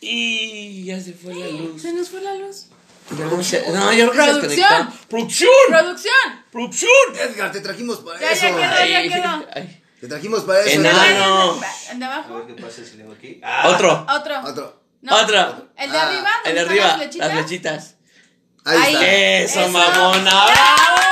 [0.00, 1.82] y ya se fue la luz.
[1.82, 2.66] Se nos fue la luz.
[3.10, 4.92] No, se- no, yo creo que Producción.
[5.08, 5.50] ¡Producción!
[5.68, 6.44] ¡Producción!
[6.52, 6.90] ¡Producción!
[7.20, 8.46] Edgar, te trajimos para Ya, eso.
[8.48, 9.46] ya quedó, ya quedó.
[9.54, 9.76] ay.
[10.00, 10.70] Te trajimos para eso.
[10.80, 11.04] Enano.
[11.04, 11.18] Edgar.
[11.18, 11.60] no.
[11.92, 12.46] ¿El de A ver abajo?
[12.46, 13.40] qué pasa si le hago aquí.
[13.64, 14.06] Otro.
[14.08, 14.40] Otro.
[14.44, 14.80] Otro.
[15.02, 15.16] No.
[15.16, 15.68] Otro.
[15.76, 16.30] ¿El de Ah, arriba?
[16.44, 17.28] El de ¿Dónde arriba, las flechitas?
[17.28, 17.94] las flechitas.
[18.64, 18.94] Ahí, Ahí.
[18.94, 19.06] está.
[19.06, 19.68] Eso, Eso.
[19.70, 20.44] mamona.
[20.46, 21.02] Bravo,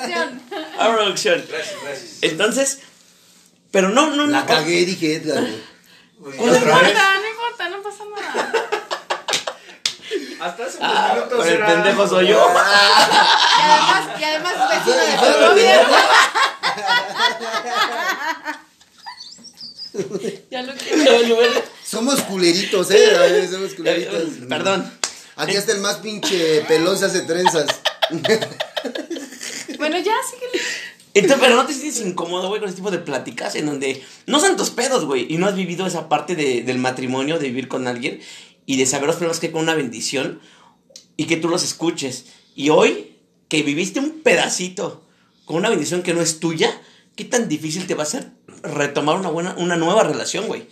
[0.00, 0.42] producción.
[0.78, 1.44] Ah, producción.
[1.48, 2.10] Gracias, gracias.
[2.22, 2.78] Entonces,
[3.70, 4.46] pero no, no, La no.
[4.46, 5.42] cagué, dije Edgar.
[5.42, 5.54] güey.
[6.20, 6.62] Uy, ¿Cuál No es?
[6.62, 6.88] otra vez.
[6.90, 8.52] importa, no importa, no pasa nada.
[10.40, 12.36] Hasta hace unos Ah, minutos el era- pendejo soy yo.
[13.60, 15.86] Y además, y además es vecino de tu novia.
[20.50, 21.46] Ya lo quiero.
[21.84, 23.16] Somos culeritos, eh.
[23.16, 24.22] a ver, Somos culeritos.
[24.48, 24.90] Perdón.
[25.36, 27.66] Aquí hasta el más pinche pelón se hace trenzas.
[29.78, 30.62] Bueno, ya, síguele.
[31.12, 34.38] Entonces, pero no te sientes incómodo, güey, con este tipo de pláticas en donde no
[34.38, 37.66] son tus pedos, güey, y no has vivido esa parte de- del matrimonio, de vivir
[37.68, 38.20] con alguien
[38.66, 40.40] y de saber los problemas que hay con una bendición
[41.16, 42.26] y que tú los escuches.
[42.54, 43.16] Y hoy,
[43.48, 45.04] que viviste un pedacito
[45.44, 46.70] con una bendición que no es tuya,
[47.16, 48.30] ¿qué tan difícil te va a ser
[48.62, 50.68] retomar una buena, una nueva relación, güey?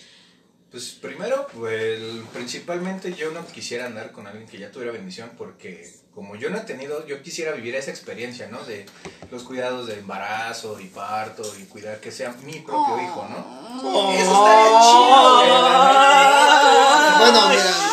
[0.70, 1.98] Pues primero, pues
[2.34, 6.58] principalmente yo no quisiera andar con alguien que ya tuviera bendición porque como yo no
[6.58, 8.62] he tenido, yo quisiera vivir esa experiencia, ¿no?
[8.64, 8.84] De
[9.30, 14.12] los cuidados de embarazo y parto y cuidar que sea mi propio hijo, ¿no?
[14.12, 17.18] Eso estaría chido, neta.
[17.18, 17.74] Bueno, mira.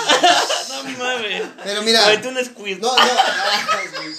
[0.67, 1.43] No mames.
[1.63, 2.21] Pero mira.
[2.21, 2.79] Queer.
[2.79, 3.03] No, no.
[3.71, 4.15] ay, güey.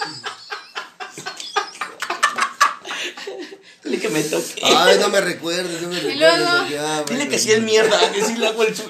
[3.87, 4.61] Dile que me toque.
[4.63, 6.19] Ay, no me recuerdes, no me recuerdes.
[6.19, 6.69] luego?
[6.71, 8.75] ya, Dile que sí es mierda, que sí le hago el.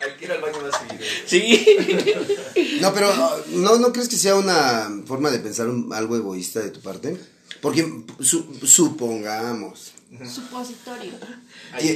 [0.00, 1.04] Hay que ir al baño más seguido.
[1.26, 2.78] Sí.
[2.80, 3.10] No, pero
[3.48, 7.16] ¿no, ¿no crees que sea una forma de pensar un- algo egoísta de tu parte?
[7.62, 7.86] Porque
[8.20, 9.92] su- supongamos,
[10.30, 11.12] Supositorio.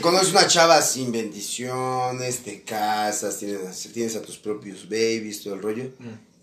[0.01, 5.55] conoces una chava sin bendiciones, te casas, tienes, a- tienes a tus propios babies, todo
[5.55, 5.91] el rollo,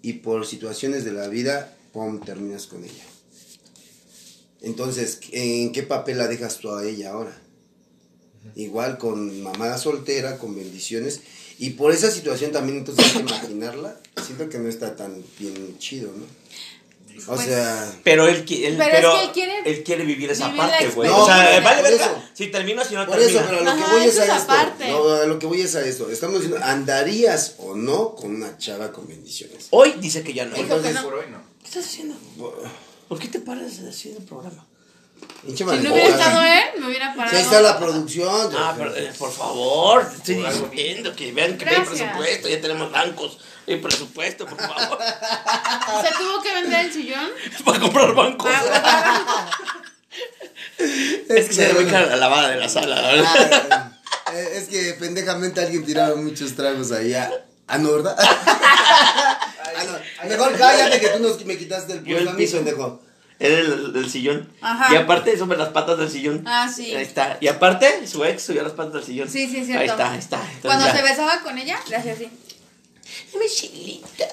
[0.04, 3.04] y por situaciones de la vida, pum, terminas con ella.
[4.66, 7.38] Entonces, ¿en qué papel la dejas tú a ella ahora?
[8.56, 11.22] Igual con mamá soltera, con bendiciones.
[11.58, 13.98] Y por esa situación también entonces hay que imaginarla.
[14.26, 16.26] Siento que no está tan bien chido, ¿no?
[17.28, 17.96] O Pues, sea...
[18.04, 20.90] Pero él, él- Pero pero es que él quiere él quiere vivir esa vivir parte,
[20.90, 21.08] güey.
[21.10, 21.24] experiencia.
[21.24, 22.06] o sea, No, vale verga.
[22.08, 22.24] eso.
[22.34, 23.40] Si termina, si no Por termina.
[23.40, 24.54] eso, pero a lo que voy es a es esto.
[24.90, 26.10] No, a lo que voy es a esto.
[26.12, 29.68] Estamos diciendo, ¿andarías o no con una chava con bendiciones?
[29.70, 30.56] Hoy dice que ya no.
[30.56, 31.04] Que no.
[31.04, 31.38] Por hoy no.
[31.62, 32.16] ¿Qué estás haciendo?
[33.08, 34.66] ¿Por qué te paras así en el programa?
[35.56, 37.38] Si no hubiera estado él, me hubiera parado.
[37.38, 38.52] Ahí está la producción.
[38.58, 40.36] Ah, pero, eh, por favor, te estoy
[40.72, 43.38] diciendo que vean que hay presupuesto, ya tenemos bancos.
[43.68, 44.98] Hay presupuesto, por favor.
[46.04, 47.30] Se tuvo que vender el sillón.
[47.66, 48.52] Para comprar bancos.
[50.78, 53.92] Es que se ve cara la lavada de la sala, la verdad.
[54.26, 57.32] Ah, eh, es que pendejamente alguien tiraba muchos tragos allá.
[57.68, 58.18] Ah, no, ¿verdad?
[59.78, 59.84] Ah,
[60.24, 60.30] no.
[60.30, 62.58] Mejor cállate que tú nos, me quitaste el Yo puesto el a mí, piso.
[62.58, 63.02] pendejo.
[63.38, 64.50] Era el, el sillón.
[64.62, 64.94] Ajá.
[64.94, 66.44] Y aparte, sobre las patas del sillón.
[66.48, 66.96] Ah, sí.
[66.96, 67.38] Ahí está.
[67.42, 69.30] Y aparte, su ex subió las patas del sillón.
[69.30, 69.82] Sí, sí, cierto.
[69.82, 70.38] Ahí está, ahí está.
[70.38, 70.96] Entonces Cuando ya.
[70.96, 72.30] se besaba con ella, le hacía así.
[73.38, 74.26] Mi chilita.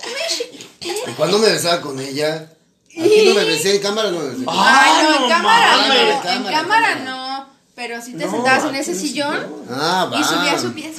[0.81, 2.53] ¿Y cuando me besaba con ella?
[2.91, 4.45] Aquí no me besé, en cámara no me besé.
[4.47, 6.31] Ah, Ay, no, en cámara no.
[6.31, 7.53] En cámara, no.
[7.75, 10.21] Pero si te No, sentabas en ese el sillón Ah, va.
[10.21, 10.93] y subía su pie.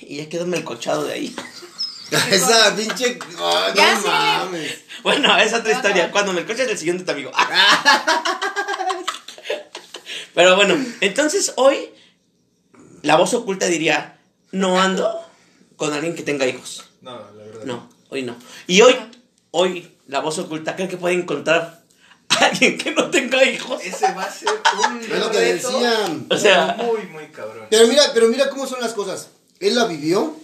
[0.00, 1.36] Y ya quedó melcochado de ahí.
[2.30, 3.18] Esa pinche.
[3.74, 4.08] Ya, no sí.
[4.08, 4.78] mames.
[5.02, 6.10] Bueno, esa otra historia.
[6.10, 7.30] Cuando me coches del sillón de tu amigo.
[10.34, 11.90] Pero bueno, entonces hoy
[13.02, 14.18] la voz oculta diría,
[14.52, 15.20] no ando
[15.76, 16.84] con alguien que tenga hijos.
[17.00, 17.64] No, la verdad.
[17.64, 18.36] No, hoy no.
[18.66, 18.96] Y hoy,
[19.50, 21.82] hoy la voz oculta cree que puede encontrar
[22.28, 23.80] a alguien que no tenga hijos.
[23.82, 24.48] Ese va a ser
[24.88, 26.26] un Es lo que reto decían.
[26.30, 27.66] O sea- muy, muy cabrón.
[27.70, 29.30] Pero mira, pero mira cómo son las cosas.
[29.58, 30.36] Él la vivió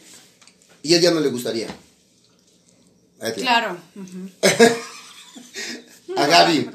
[0.86, 1.68] y a él ya no le gustaría.
[3.36, 3.76] Claro.
[6.16, 6.70] A Gaby.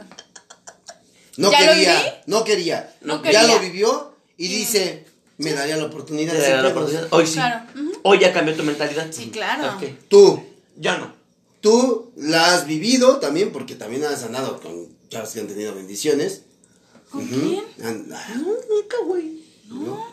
[1.38, 2.96] No ¿Ya quería, no quería.
[3.02, 3.44] No ya quería.
[3.48, 5.06] lo vivió y dice,
[5.38, 7.08] me daría la oportunidad de la oportunidad.
[7.12, 7.34] Hoy sí.
[7.36, 7.66] Claro.
[8.04, 9.08] Hoy ya cambió tu mentalidad.
[9.12, 9.76] Sí, claro.
[9.78, 9.84] Ok.
[10.10, 10.44] Tú,
[10.78, 11.14] Ya no.
[11.62, 16.42] tú la has vivido también porque también has andado con chavas que han tenido bendiciones.
[17.10, 17.64] ¿Con quién?
[17.78, 17.92] No,
[18.70, 19.41] nunca, güey.
[19.72, 20.08] No,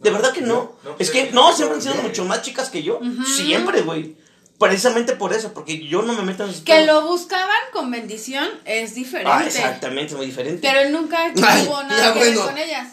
[0.00, 0.54] De verdad que no.
[0.54, 3.00] No, no, es que sí, no, siempre han sido mucho más chicas que yo.
[3.36, 4.16] Siempre, güey.
[4.58, 6.86] Precisamente por eso, porque yo no me meto en esos Que pedos.
[6.86, 9.30] lo buscaban con bendición es diferente.
[9.30, 10.66] Ah, exactamente, es muy diferente.
[10.66, 12.46] Pero él nunca Ay, tuvo ya, nada que ver bueno.
[12.50, 12.88] con ellas.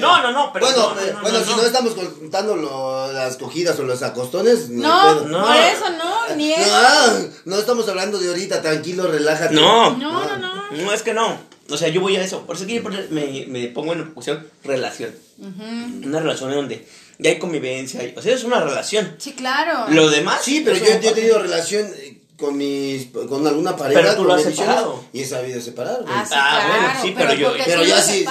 [0.00, 1.56] No, no, no, pero bueno, no, eh, no, bueno, no, si no.
[1.58, 5.28] no estamos contando lo- las cogidas o los acostones, no, No, hay pedo.
[5.28, 5.46] no.
[5.46, 7.30] por eso no, ni eso.
[7.44, 9.54] No estamos hablando de ahorita, tranquilo, relájate.
[9.54, 9.96] No.
[9.96, 10.70] No, no, no.
[10.70, 11.38] No, es que no.
[11.70, 12.42] O sea, yo voy a eso.
[12.46, 14.12] Por eso que yo me, me pongo en
[14.80, 14.90] la
[15.36, 16.04] posición relación.
[16.04, 18.00] Una relación en donde ya hay convivencia.
[18.00, 19.14] hay- o sea, es una relación.
[19.18, 19.86] Sí, claro.
[19.90, 20.40] Lo demás.
[20.42, 24.24] Sí, pero yo, yo he tenido relación eh, con mis con alguna pareja Pero tú
[24.24, 25.04] lo has separado.
[25.12, 26.02] y he sabido separar.
[26.02, 26.12] güey.
[26.14, 26.82] Ah, sí, Ah, claro.
[26.82, 28.26] bueno, sí, pero yo- porque pero ya sí, sí,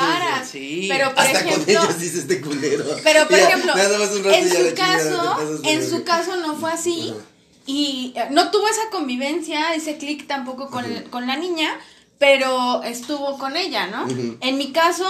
[0.51, 0.87] sí.
[0.91, 2.85] Pero, por Hasta ejemplo, con ellos dice este culero.
[3.03, 7.19] Pero por Ya, ejemplo, en su caso, de en su caso no fue así Ajá.
[7.65, 11.79] y eh, no tuvo esa convivencia, ese clic tampoco con, con la niña,
[12.19, 14.03] pero estuvo con ella, ¿no?
[14.05, 14.37] Ujú.
[14.41, 15.07] En mi caso,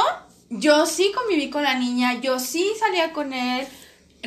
[0.60, 3.68] yo sí conviví con la niña, yo sí salía con él,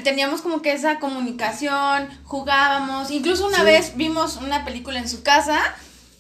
[0.03, 3.65] teníamos como que esa comunicación, jugábamos, incluso una Sí.
[3.65, 5.59] vez vimos una película en su casa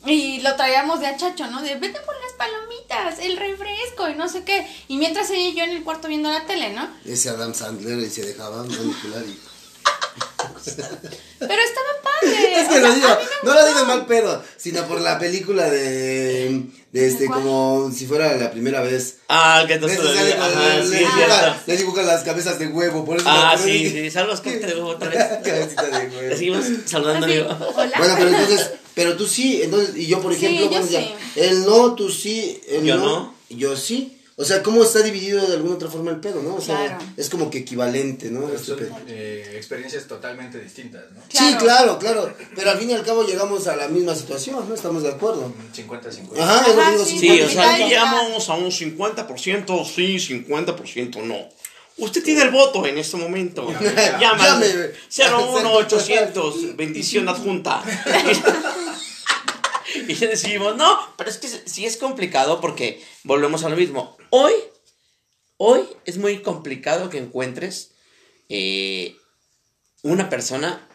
[0.07, 1.63] y lo traíamos de achacho, ¿no?
[1.63, 4.67] De vete por las palomitas, el refresco y no sé qué.
[4.89, 6.89] Y mientras ella y yo en el cuarto viendo la tele, ¿no?
[7.05, 9.39] Ese Adam Sandler y se dejaba manipular y...
[11.39, 12.57] Pero estaba padre.
[12.57, 14.83] Es o que sea, lo digo, a mí me no lo digo mal pedo, sino
[14.87, 16.62] por la película de,
[16.93, 17.41] de este, ¿Cuál?
[17.43, 19.19] como si fuera la primera vez.
[19.29, 19.99] Ah, que entonces.
[19.99, 23.57] Sale Ajá, le, sí, le dibuja, le dibuja las cabezas de huevo, por eso Ah,
[23.62, 24.11] sí, de- sí.
[24.11, 25.19] Saludos, que te dejo otra vez.
[25.45, 26.23] Cabecita de huevo.
[26.23, 27.73] Le seguimos saludando, Así, amigo.
[27.77, 27.93] hola.
[27.99, 31.01] Bueno, pero entonces, pero tú sí, entonces, y yo por Sí, ejemplo, yo bueno, ya,
[31.01, 31.12] sí.
[31.37, 33.35] él no, tú sí, él Yo no, no.
[33.51, 34.16] yo sí.
[34.39, 36.57] O sea, ¿cómo está dividido de alguna otra forma el pedo, no?
[36.57, 36.99] O sea, Claro.
[37.16, 38.47] es como que equivalente, ¿no?
[38.51, 38.95] Este son pedo.
[39.09, 41.22] eh, experiencias totalmente distintas, ¿no?
[41.28, 44.74] Sí, claro, claro, pero al fin y al cabo llegamos a la misma situación, ¿no?
[44.74, 45.47] Estamos de acuerdo.
[45.47, 46.39] Un 50-50.
[46.39, 48.70] Ajá, es lo que Ajá, digo, sí, Sí, o sea, aquí y llegamos a un
[48.70, 51.49] 50% sí, 50% no.
[51.99, 53.66] Usted tiene el voto en este momento.
[54.20, 54.66] Llame.
[55.09, 57.82] 01800, bendición adjunta.
[60.09, 64.16] Y le decimos, no, pero es que sí es complicado porque volvemos a lo mismo.
[64.30, 64.53] Hoy,
[65.57, 67.92] hoy es muy complicado que encuentres
[68.49, 69.16] eh,
[70.03, 70.86] una persona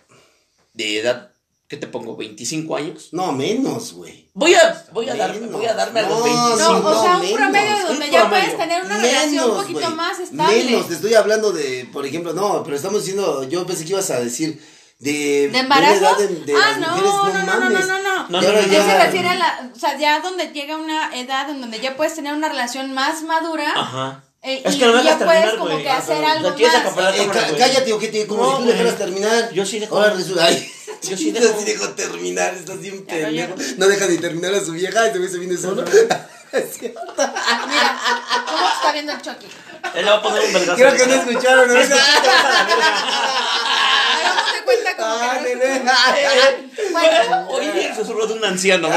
[0.74, 1.34] de edad,
[1.68, 2.18] ¿qué te pongo?
[2.18, 3.10] ¿25 años?
[3.12, 4.30] No, menos, güey.
[4.34, 5.52] Voy a, voy a, dar, Menos.
[5.52, 6.58] voy a darme a los No, 25.
[6.58, 7.38] No, o sea, un menos.
[7.38, 8.30] promedio donde Un ya promedio.
[8.30, 10.64] puedes tener una relación un poquito más estable.
[10.64, 14.10] Menos, te estoy hablando de, por ejemplo, no, pero estamos diciendo, yo pensé que ibas
[14.12, 14.62] a decir
[15.02, 15.46] de...
[15.46, 17.88] Edad de, de ah, no, mujeres, no, no, no, no, mames.
[17.88, 18.02] no, no.
[18.30, 20.78] No, no, no, Él no, se ya- refiere a la, o sea, ya donde llega
[20.78, 23.74] una edad en donde ya puedes tener una relación más madura.
[23.76, 24.24] Ajá.
[24.44, 25.84] eh, Es y, que no me ya puedes terminar, como güey.
[25.84, 27.16] que Ah, hacer algo ¿La quieres más.
[27.16, 27.58] Eh, güey.
[27.58, 28.74] cállate, ojete, como No, si tú güey.
[28.78, 29.52] dejaras terminar.
[29.54, 29.98] Yo sí dejo.
[29.98, 30.72] Ahora resulta, ay,
[31.04, 31.60] Yo sí dejo.
[31.60, 33.56] sí dejo terminar, estás bien pendejo.
[33.78, 35.84] No deja ni terminar a su vieja y se viene solo.
[35.84, 36.28] Mira,
[38.46, 39.48] ¿cómo está viendo el Chucky?
[39.96, 40.76] Él le va a poner un vergazo.
[40.78, 41.74] Creo que no escucharon, ¿no?
[41.74, 42.86] Sí, escuché, te vas a la verga.
[44.14, 45.92] Hagamos de cuenta como Ah, que no nene.
[46.92, 48.88] Bueno, Oye, el susurro de un anciano,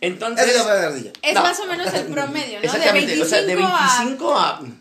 [0.00, 1.12] entonces, Entonces, la ardilla.
[1.22, 1.42] es No.
[1.42, 2.60] más o menos el promedio, ¿no?
[2.60, 4.76] De exactamente, 25, o sea, de 25 a, 30,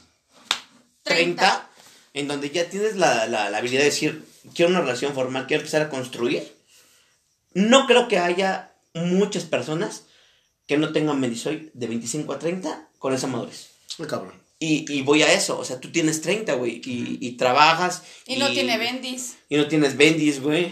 [1.04, 1.70] 30.
[2.14, 5.62] en donde ya tienes la, la, la habilidad de decir, quiero una relación formal, quiero
[5.62, 6.56] empezar a construir.
[7.54, 10.04] No creo que haya muchas personas
[10.68, 13.70] que no tengan Medisoy de 25 a 30 con esa madurez.
[14.00, 14.41] Muy cabrón.
[14.64, 18.04] Y, y voy a eso, o sea, tú tienes 30, güey, y, y trabajas.
[18.28, 19.38] Y no tiene bendis.
[19.50, 20.72] Y no tienes bendis, güey.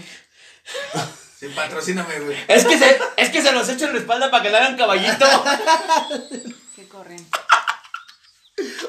[1.40, 2.38] Sí, patrocíname, güey.
[2.48, 4.78] Es que, se, es que se los echo en la espalda para que le hagan
[4.78, 5.26] caballito.
[6.76, 7.26] Que corren.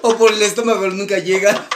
[0.03, 1.67] O por el estómago nunca llega.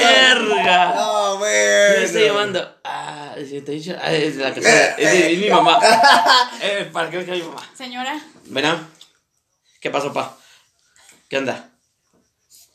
[0.00, 0.94] ¡Verga!
[0.94, 2.04] No, Me bueno.
[2.04, 2.74] estoy llamando.
[2.84, 3.96] Ah, sí, te he dicho.
[4.00, 4.94] Ah, es de la casa.
[4.96, 5.78] Es, de- es mi mamá.
[6.60, 7.62] Eh, para que que es mi mamá.
[7.76, 8.78] Señora, Verá.
[9.80, 10.36] ¿Qué pasó, pa?
[11.28, 11.68] ¿Qué onda?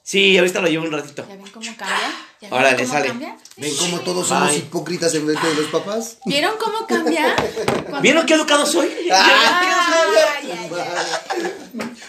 [0.04, 1.26] Sí, ahorita lo llevo un ratito.
[1.28, 1.98] ¿ya ven cómo cambia?
[2.42, 3.08] ¿Ya ven Órale, cómo sale.
[3.08, 3.38] cambia?
[3.56, 4.58] ¿Ven cómo todos somos Bye.
[4.58, 6.18] hipócritas en frente de los papás?
[6.26, 7.36] ¿Vieron cómo cambia?
[7.84, 8.88] Cuando- ¿Vieron qué educado soy?
[8.88, 11.54] Ay, ay, ay.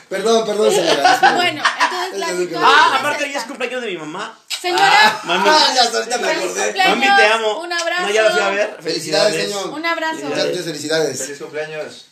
[0.09, 1.35] Perdón, perdón, señora.
[1.37, 4.39] Bueno, entonces la situación Ah, es aparte hoy es cumpleaños de mi mamá.
[4.61, 6.63] Señora, Mami, Ah, ya hasta ahorita me Feliz acordé.
[6.65, 6.97] cumpleaños.
[6.99, 7.61] mami, te amo.
[7.61, 8.03] Un abrazo.
[8.03, 8.79] No, ya lo fui a ver.
[8.83, 9.69] Felicidades, señor.
[9.71, 10.21] un abrazo.
[10.25, 11.19] Muchas muchas felicidades.
[11.19, 12.07] Feliz cumpleaños.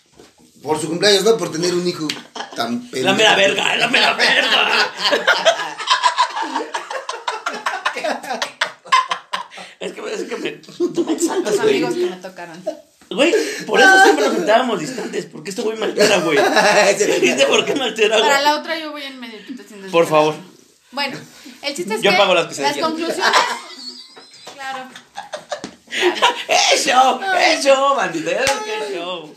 [0.62, 2.06] Por su cumpleaños, no por tener un hijo
[2.54, 3.04] tan pendejo.
[3.06, 4.92] La mera verga, la mera verga.
[9.80, 11.74] Es que, es que me, tú me exaltas, Los güey.
[11.82, 12.64] amigos que me tocaron.
[13.10, 13.34] Güey,
[13.66, 16.38] por eso siempre nos sentábamos distantes, porque este güey me altera, güey.
[17.20, 18.44] ¿Viste por qué me altera, Para güey?
[18.44, 19.38] la otra yo voy en medio.
[19.90, 20.34] Por favor.
[20.92, 21.18] Bueno,
[21.62, 22.78] el chiste es Yo que pago las quesadillas.
[22.86, 23.26] conclusiones.
[24.54, 24.88] Claro.
[26.48, 27.20] ¡Eh, show!
[27.22, 28.30] ¡Eh, show, bandita!
[28.30, 28.44] ¡Eh,
[28.94, 29.34] show!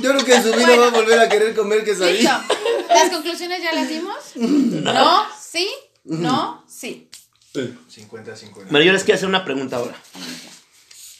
[0.00, 0.82] Yo creo que en su vida Bueno.
[0.82, 2.44] va a volver a querer comer quesadilla.
[2.88, 4.16] ¿Las conclusiones ya las dimos?
[4.34, 5.70] No, sí,
[6.04, 7.08] no, sí.
[7.54, 8.52] 50-50.
[8.70, 9.94] Bueno, yo les quiero hacer una pregunta ahora.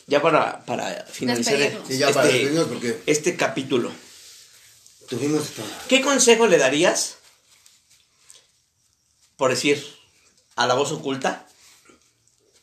[0.06, 1.56] Ya para, para finalizar.
[1.88, 3.90] Sí, ya para este, despedirnos porque este capítulo.
[5.08, 5.66] tuvimos todo.
[5.88, 7.18] ¿Qué consejo le darías,
[9.36, 9.82] por decir,
[10.56, 11.43] a la voz oculta,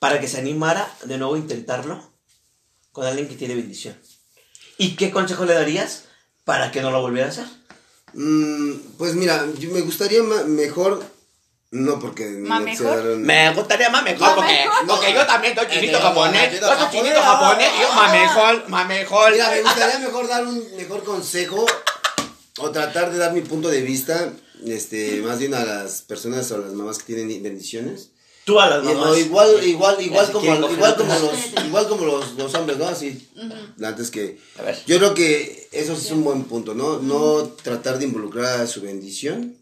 [0.02, 2.12] para que se animara de nuevo a intentarlo
[2.91, 3.95] con alguien que tiene bendición?
[4.80, 6.06] ¿Y qué consejo le darías
[6.43, 7.45] para que no lo volviera a hacer?
[8.14, 11.04] Mm, pues mira, yo me gustaría mejor.
[11.70, 12.26] No, porque.
[12.30, 12.88] ¿Ma no mejor?
[12.95, 14.88] quedaron- Me gustaría más mejor ¿Más porque, mejor?
[14.88, 16.60] porque yo también soy chinito japonés.
[16.60, 17.24] Yo soy chinito japonés.
[17.24, 19.32] japonés y yo más mejor, más mejor.
[19.34, 21.64] Mira, me gustaría mejor dar un mejor consejo
[22.58, 24.34] o tratar de dar mi punto de vista,
[24.66, 28.10] este, más bien a las personas o a las mamás que tienen bendiciones.
[28.44, 29.18] Tú a las no, mamás.
[29.20, 32.88] igual, igual, igual si como, igual como los, igual como los, los hombres, ¿no?
[32.88, 33.30] Así.
[33.84, 34.39] Antes que.
[34.60, 34.80] A ver.
[34.88, 37.00] Yo creo que eso es un buen punto, ¿no?
[37.00, 39.58] No tratar de involucrar a su bendición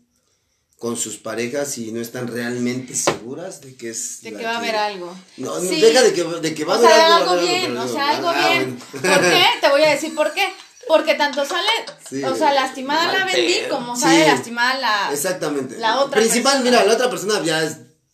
[0.78, 4.58] con sus parejas y no están realmente seguras de que es De que va a
[4.60, 5.14] haber algo.
[5.36, 5.82] No, no, Sí.
[5.82, 7.18] deja de que, de que va a o haber sea, algo.
[7.18, 7.92] algo va a haber bien, o no.
[7.94, 8.80] sea, algo Ah, bien.
[8.94, 9.10] bueno.
[9.16, 9.44] ¿Por qué?
[9.62, 10.48] Te voy a decir por qué.
[10.88, 11.68] Porque tanto sale,
[12.10, 12.24] Sí.
[12.24, 13.70] o sea, lastimada la pedo.
[13.76, 14.02] como Sí.
[14.04, 15.10] sale lastimada la...
[15.14, 15.78] Exactamente.
[15.78, 16.64] la otra Principal, persona.
[16.72, 17.62] mira, la otra persona ya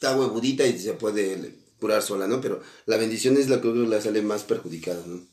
[0.06, 2.40] está huevudita y se puede curar sola, ¿no?
[2.40, 5.26] Pero la bendición es la que la sale más perjudicada, ¿no?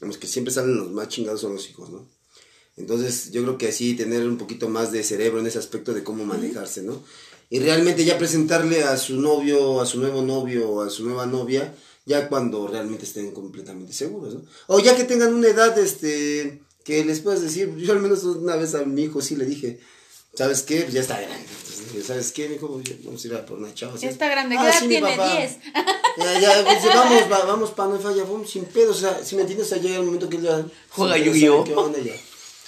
[0.00, 2.08] Los que siempre salen los más chingados son los hijos, ¿no?
[2.76, 6.02] Entonces, yo creo que así tener un poquito más de cerebro en ese aspecto de
[6.02, 7.02] cómo manejarse, ¿no?
[7.50, 11.26] Y realmente ya presentarle a su novio, a su nuevo novio o a su nueva
[11.26, 11.74] novia,
[12.06, 14.42] ya cuando realmente estén completamente seguros, ¿no?
[14.68, 18.56] O ya que tengan una edad, este, que les puedas decir, yo al menos una
[18.56, 19.80] vez a mi hijo sí le dije,
[20.34, 20.82] ¿sabes qué?
[20.82, 21.36] Pues ya está grande.
[21.80, 22.80] Entonces, ¿sabes qué, mijo?
[23.04, 23.94] Vamos a ir a por una chava.
[23.96, 24.02] ¿sí?
[24.04, 25.16] Ya está grande, Ah, ¿qué edad sí, tiene?
[25.16, 25.36] papá.
[25.36, 25.56] 10.
[26.18, 29.34] Ya, ya, pues, vamos, va- vamos, pa, no falla, vamos sin pedo, o sea, si
[29.36, 30.64] me entiendes, o sea, llega el momento que él ya...
[30.90, 31.64] Juega Yu-Gi-Oh.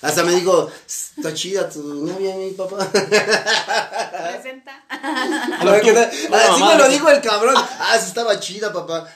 [0.03, 2.77] Hasta me dijo, está chida tu novia, mi papá.
[2.91, 4.83] Presenta.
[4.91, 7.55] Así mamá, me lo dijo el cabrón.
[7.57, 9.07] Ah, sí estaba chida, papá.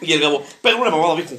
[0.00, 1.34] Y el Gabo, pega una mamada, viejo.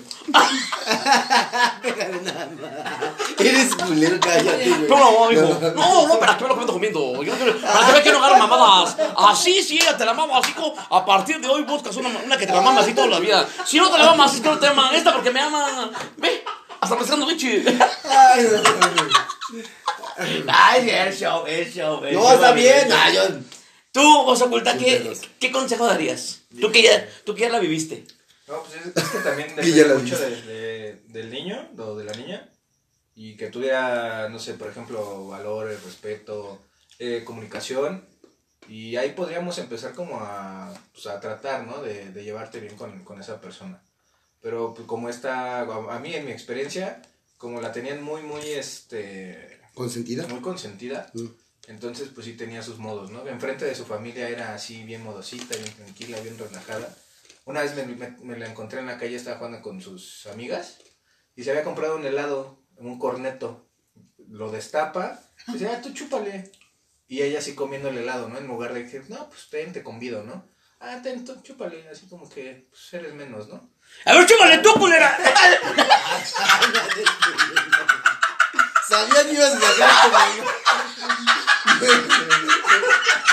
[3.40, 4.82] Eres culero, cállate, güey.
[4.88, 5.60] Pega una mamada, viejo.
[5.76, 7.24] No, no, para que veas lo que me comiendo.
[7.24, 8.96] Yo no quiero- para que no agarro mamadas.
[9.18, 10.74] Así, sí, ella te la mamas, hijo.
[10.90, 13.46] A partir de hoy buscas una, una que te la mamas así toda la vida.
[13.66, 14.96] Si no te la mamas, es que no te aman.
[14.96, 15.92] Esta porque me ama.
[16.18, 16.44] Ve,
[16.82, 17.64] hasta dando leche.
[18.04, 18.46] Ay.
[20.48, 22.04] Ay, el show, el show.
[22.04, 22.88] el No, show, está bien.
[22.92, 23.22] Ah, yo...
[23.92, 25.12] Tú, José Oculta, ¿qué.
[25.40, 26.42] ¿qué consejo darías?
[26.62, 28.06] Tú que ya, tú que ya la viviste.
[28.48, 32.14] No, pues es, es que también depende mucho de- de- del niño o de la
[32.14, 32.48] niña
[33.16, 36.62] y que tuviera, no sé, por ejemplo, valores, respeto,
[37.00, 38.06] eh, comunicación
[38.70, 41.82] y ahí podríamos empezar como a, pues, a tratar, ¿no?
[41.82, 43.82] De, de llevarte bien con, con esa persona.
[44.48, 47.02] Pero pues, como está, a, mí en mi experiencia,
[47.38, 50.26] como la tenían muy, muy, este, ¿Consentida?
[50.30, 51.26] muy consentida, Mm.
[51.68, 53.28] entonces pues sí tenía sus modos, ¿no?
[53.28, 56.96] Enfrente de su familia era así bien modosita, bien tranquila, bien relajada.
[57.44, 60.78] Una vez me, me- me la encontré en la calle, estaba jugando con sus amigas
[61.36, 63.68] y se había comprado un helado, un corneto.
[64.30, 65.20] Lo destapa,
[65.52, 66.50] dice, ah, tú chúpale.
[67.10, 68.38] Y ella así comiendo el helado, ¿no?
[68.38, 70.48] En lugar de que, no, pues ten, te convido, ¿no?
[70.80, 73.76] Ah, ten, tú, chúpale, así como que pues, eres menos, ¿no?
[74.06, 75.18] A ver, chúpale tú, culera.
[78.88, 80.10] Sabía que ibas a sacar tu.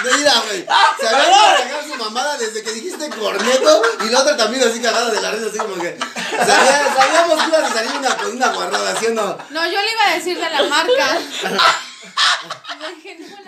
[0.04, 0.66] Mira, güey.
[0.66, 4.68] Sabía que ibas a sacar su mamada desde que dijiste corneto y la otra también
[4.68, 5.96] así cagada de la risa, así como que.
[6.38, 9.38] Sabía- sabíamos que ibas a salir una, con una guarrada haciendo.
[9.50, 11.18] No, yo le iba a decir de la marca.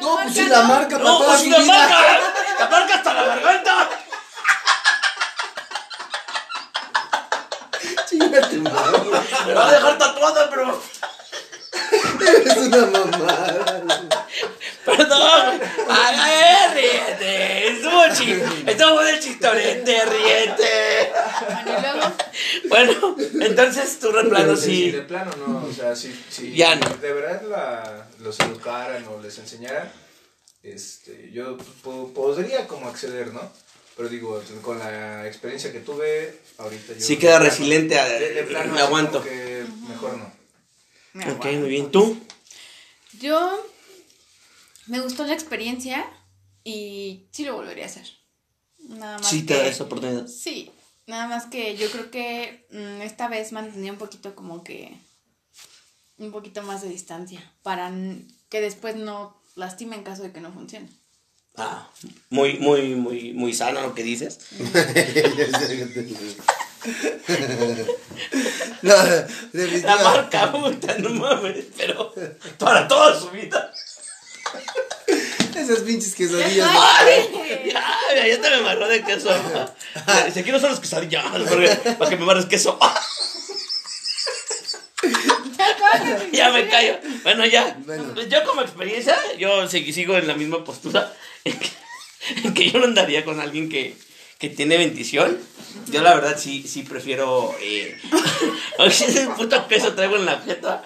[0.01, 0.69] No, pues sí, la no.
[0.69, 1.73] marca para No, toda pues su la vida.
[1.79, 2.21] marca.
[2.61, 3.89] La marca hasta la garganta.
[7.81, 8.06] Chinga tu madre.
[8.19, 10.83] Me va a dejar tatuada, pero.
[12.21, 13.83] Eres una mamada.
[14.85, 15.61] Perdón.
[15.89, 17.69] Ay, ay, ríete.
[17.69, 21.13] Estuvo chi- Estuvo bueno el chistorete, ríete.
[22.69, 24.91] Bueno, entonces tu replano Si sí.
[24.93, 26.89] de plano no, o sea, si, si Ya no.
[26.97, 29.91] de verdad la, los educaran o les enseñaran,
[30.63, 33.53] este, yo po- podría como acceder, ¿no?
[33.97, 37.01] Pero digo, con la experiencia que tuve, ahorita yo...
[37.01, 39.23] Sí queda resiliente a- de- de plano me aguanto.
[39.23, 40.31] que mejor no.
[41.15, 41.61] me Ok, aguanto.
[41.61, 41.91] muy bien.
[41.91, 42.21] ¿Tú?
[43.21, 43.67] Yo
[44.87, 46.07] me gustó la experiencia
[46.63, 48.07] y sí lo volvería a hacer.
[48.79, 50.27] Nada más Sí te que- da esa oportunidad.
[50.27, 50.71] Sí,
[51.07, 54.95] nada más que yo creo que mm, esta vez mantendría un poquito como que
[56.19, 60.41] un poquito más de distancia para n- que después no lastime en caso de que
[60.43, 60.89] no funcione.
[61.59, 61.89] Ah,
[62.31, 64.39] muy, muy, muy, muy sano lo que dices.
[68.83, 68.95] No,
[69.83, 72.15] La marca, puta, no mames, pero
[72.59, 73.73] para toda su vida.
[75.57, 76.69] Esas pinches quesadillas.
[76.71, 77.73] ¡Ay!
[78.15, 79.31] Ya, ya te me amarró de queso.
[80.33, 81.25] Si quiero son las quesadillas,
[81.99, 82.79] para que me amarres queso.
[86.33, 86.99] ya me callo.
[87.23, 87.77] Bueno, ya.
[87.85, 88.15] Bueno.
[88.23, 91.13] Yo como experiencia, yo sigo en la misma postura.
[91.45, 91.69] En que,
[92.43, 93.97] en que yo no andaría con alguien que,
[94.39, 95.39] que tiene bendición.
[95.93, 97.55] Yo la verdad sí, sí prefiero...
[97.61, 97.97] Eh,
[98.85, 100.83] ese puto queso traigo en la jeta.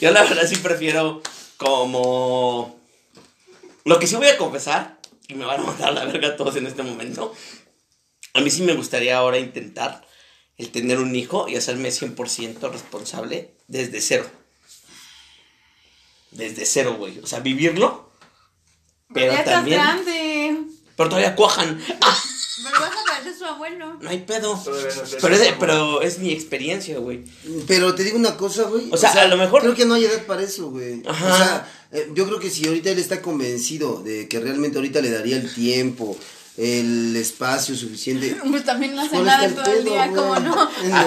[0.00, 1.20] Yo la verdad sí prefiero
[1.56, 2.78] como...
[3.84, 6.68] Lo que sí voy a confesar, y me van a mandar la verga todos en
[6.68, 7.34] este momento,
[8.34, 10.05] a mí sí me gustaría ahora intentar
[10.58, 14.26] el tener un hijo y hacerme 100% responsable desde cero.
[16.30, 17.18] Desde cero, güey.
[17.20, 18.10] O sea, vivirlo,
[19.12, 19.78] pero ya estás también...
[19.80, 20.56] grande.
[20.96, 21.80] Pero todavía cuajan.
[22.00, 22.18] Ah,
[22.64, 23.98] Pero vas a parecer su su abuelo.
[24.00, 24.60] No hay pedo.
[25.20, 27.22] Pero es, pero es mi experiencia, güey.
[27.66, 28.88] Pero te digo una cosa, güey.
[28.90, 31.02] O sea, a lo mejor- Creo que no hay edad para eso, güey.
[31.06, 31.34] Ajá.
[31.34, 35.02] O sea, eh, yo creo que si ahorita él está convencido de que realmente ahorita
[35.02, 36.16] le daría el tiempo,
[36.56, 38.36] el espacio suficiente.
[38.50, 40.70] Pues también no hace ¿cuál nada está todo el pedo, día, como no.
[40.92, 41.06] Ah,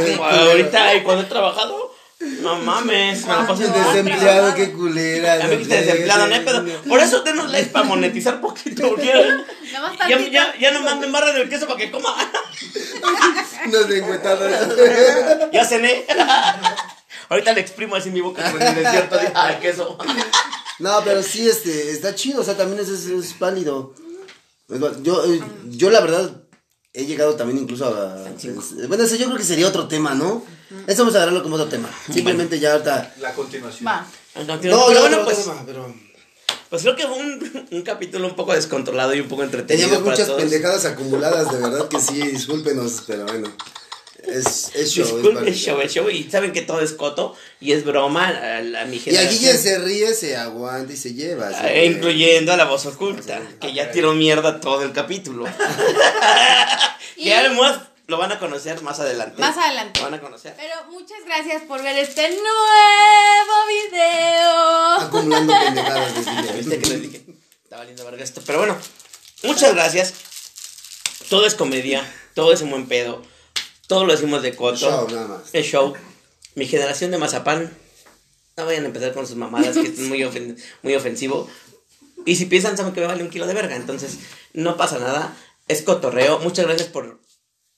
[0.50, 4.54] ahorita, y cuando he trabajado, no mames, me la paso desempleado.
[4.54, 5.46] Qué culera.
[5.46, 6.84] A mí desempleado, no pedo.
[6.84, 9.14] Por eso denos likes para monetizar poquito, porque
[9.74, 12.16] Nada ya, ya, ya no manden barra del queso para que coma.
[13.68, 14.70] No sé, encuetadas.
[15.52, 16.06] Ya cené.
[17.30, 19.98] Ahorita le exprimo así mi boca con el desierto de queso.
[20.80, 23.94] No, pero sí, este, está chido, o sea, también es, es, es válido.
[25.02, 26.44] Yo, eh, yo la verdad,
[26.94, 28.16] he llegado también incluso a...
[28.88, 30.44] Bueno, eso yo creo que sería otro tema, ¿no?
[30.86, 31.90] Eso vamos a agarrarlo como otro tema.
[32.14, 33.16] Simplemente ya ahorita...
[33.20, 33.88] La continuación.
[33.88, 34.06] Va.
[34.36, 35.94] No, No, pero bueno, otro pues, tema, pero...
[36.70, 40.06] pues creo que fue un, un capítulo un poco descontrolado y un poco entretenido Teníamos
[40.06, 40.42] para muchas todos.
[40.42, 43.52] pendejadas acumuladas, de verdad que sí, discúlpenos, pero bueno.
[44.32, 46.10] Es, es show, Disculpe, es show, es show.
[46.10, 49.40] Y saben que todo es coto y es broma a, a mi Y aquí generación.
[49.40, 51.50] quien se ríe, se aguanta y se lleva.
[51.50, 51.58] ¿sí?
[51.66, 55.46] Eh, incluyendo a la voz oculta, que ya tiró mierda todo el capítulo.
[57.18, 59.40] Y- además lo van a conocer más adelante.
[59.42, 60.00] Más adelante.
[60.00, 60.54] Lo van a conocer.
[60.58, 63.56] Pero muchas gracias por ver este nuevo
[63.92, 64.94] video.
[65.02, 66.16] Acumulando pendejadas.
[66.16, 66.52] decía.
[66.56, 67.26] ¿Viste que les dije?
[67.64, 68.42] Está valiendo verga esto.
[68.46, 68.78] Pero bueno,
[69.44, 70.14] muchas gracias.
[71.30, 72.04] Todo es comedia,
[72.34, 73.22] todo es un buen pedo.
[73.90, 74.78] Todo lo decimos de coto.
[74.78, 75.42] Show, nada más.
[75.52, 75.94] Es show.
[76.56, 77.76] Mi generación de mazapán.
[78.56, 81.50] No vayan a empezar con sus mamadas, que es muy, ofen- muy ofensivo.
[82.26, 83.76] Y si piensan, saben que me vale un kilo de verga.
[83.76, 84.20] Entonces,
[84.54, 85.36] no pasa nada.
[85.68, 86.40] Es cotorreo.
[86.40, 87.20] Muchas gracias por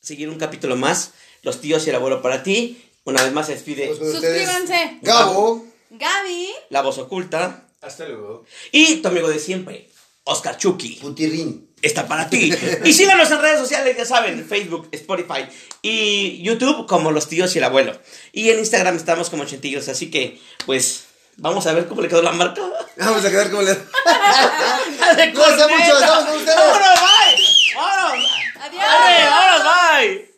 [0.01, 1.13] seguir un capítulo más.
[1.43, 2.83] Los tíos y el abuelo para ti.
[3.05, 4.99] Una vez más se despide Pues Suscríbanse.
[5.01, 5.65] Gabo.
[5.91, 6.49] Gaby.
[6.69, 7.67] la voz oculta.
[7.81, 8.45] Hasta luego.
[8.71, 9.89] Y tu amigo de siempre,
[10.25, 10.97] Oscar Chucky.
[11.01, 11.70] Putirrín.
[11.81, 12.53] Está para ti.
[12.83, 15.45] Y síganos en redes sociales, ya saben, Facebook, Spotify
[15.81, 17.97] y YouTube como los tíos y el abuelo.
[18.31, 21.05] Y en Instagram estamos como Chentillos, así que pues
[21.37, 22.61] vamos a ver cómo le quedó la marca.
[22.97, 23.71] Vamos a quedar como le...
[25.15, 25.99] ¡De Cuídense mucho, corneta!
[25.99, 26.57] estamos con ustedes.
[26.57, 27.75] ¡Vámonos, bye!
[27.75, 28.31] ¡Vámonos!
[28.59, 28.83] Adiós.
[28.83, 30.30] ¡Arre, vámonos, bye!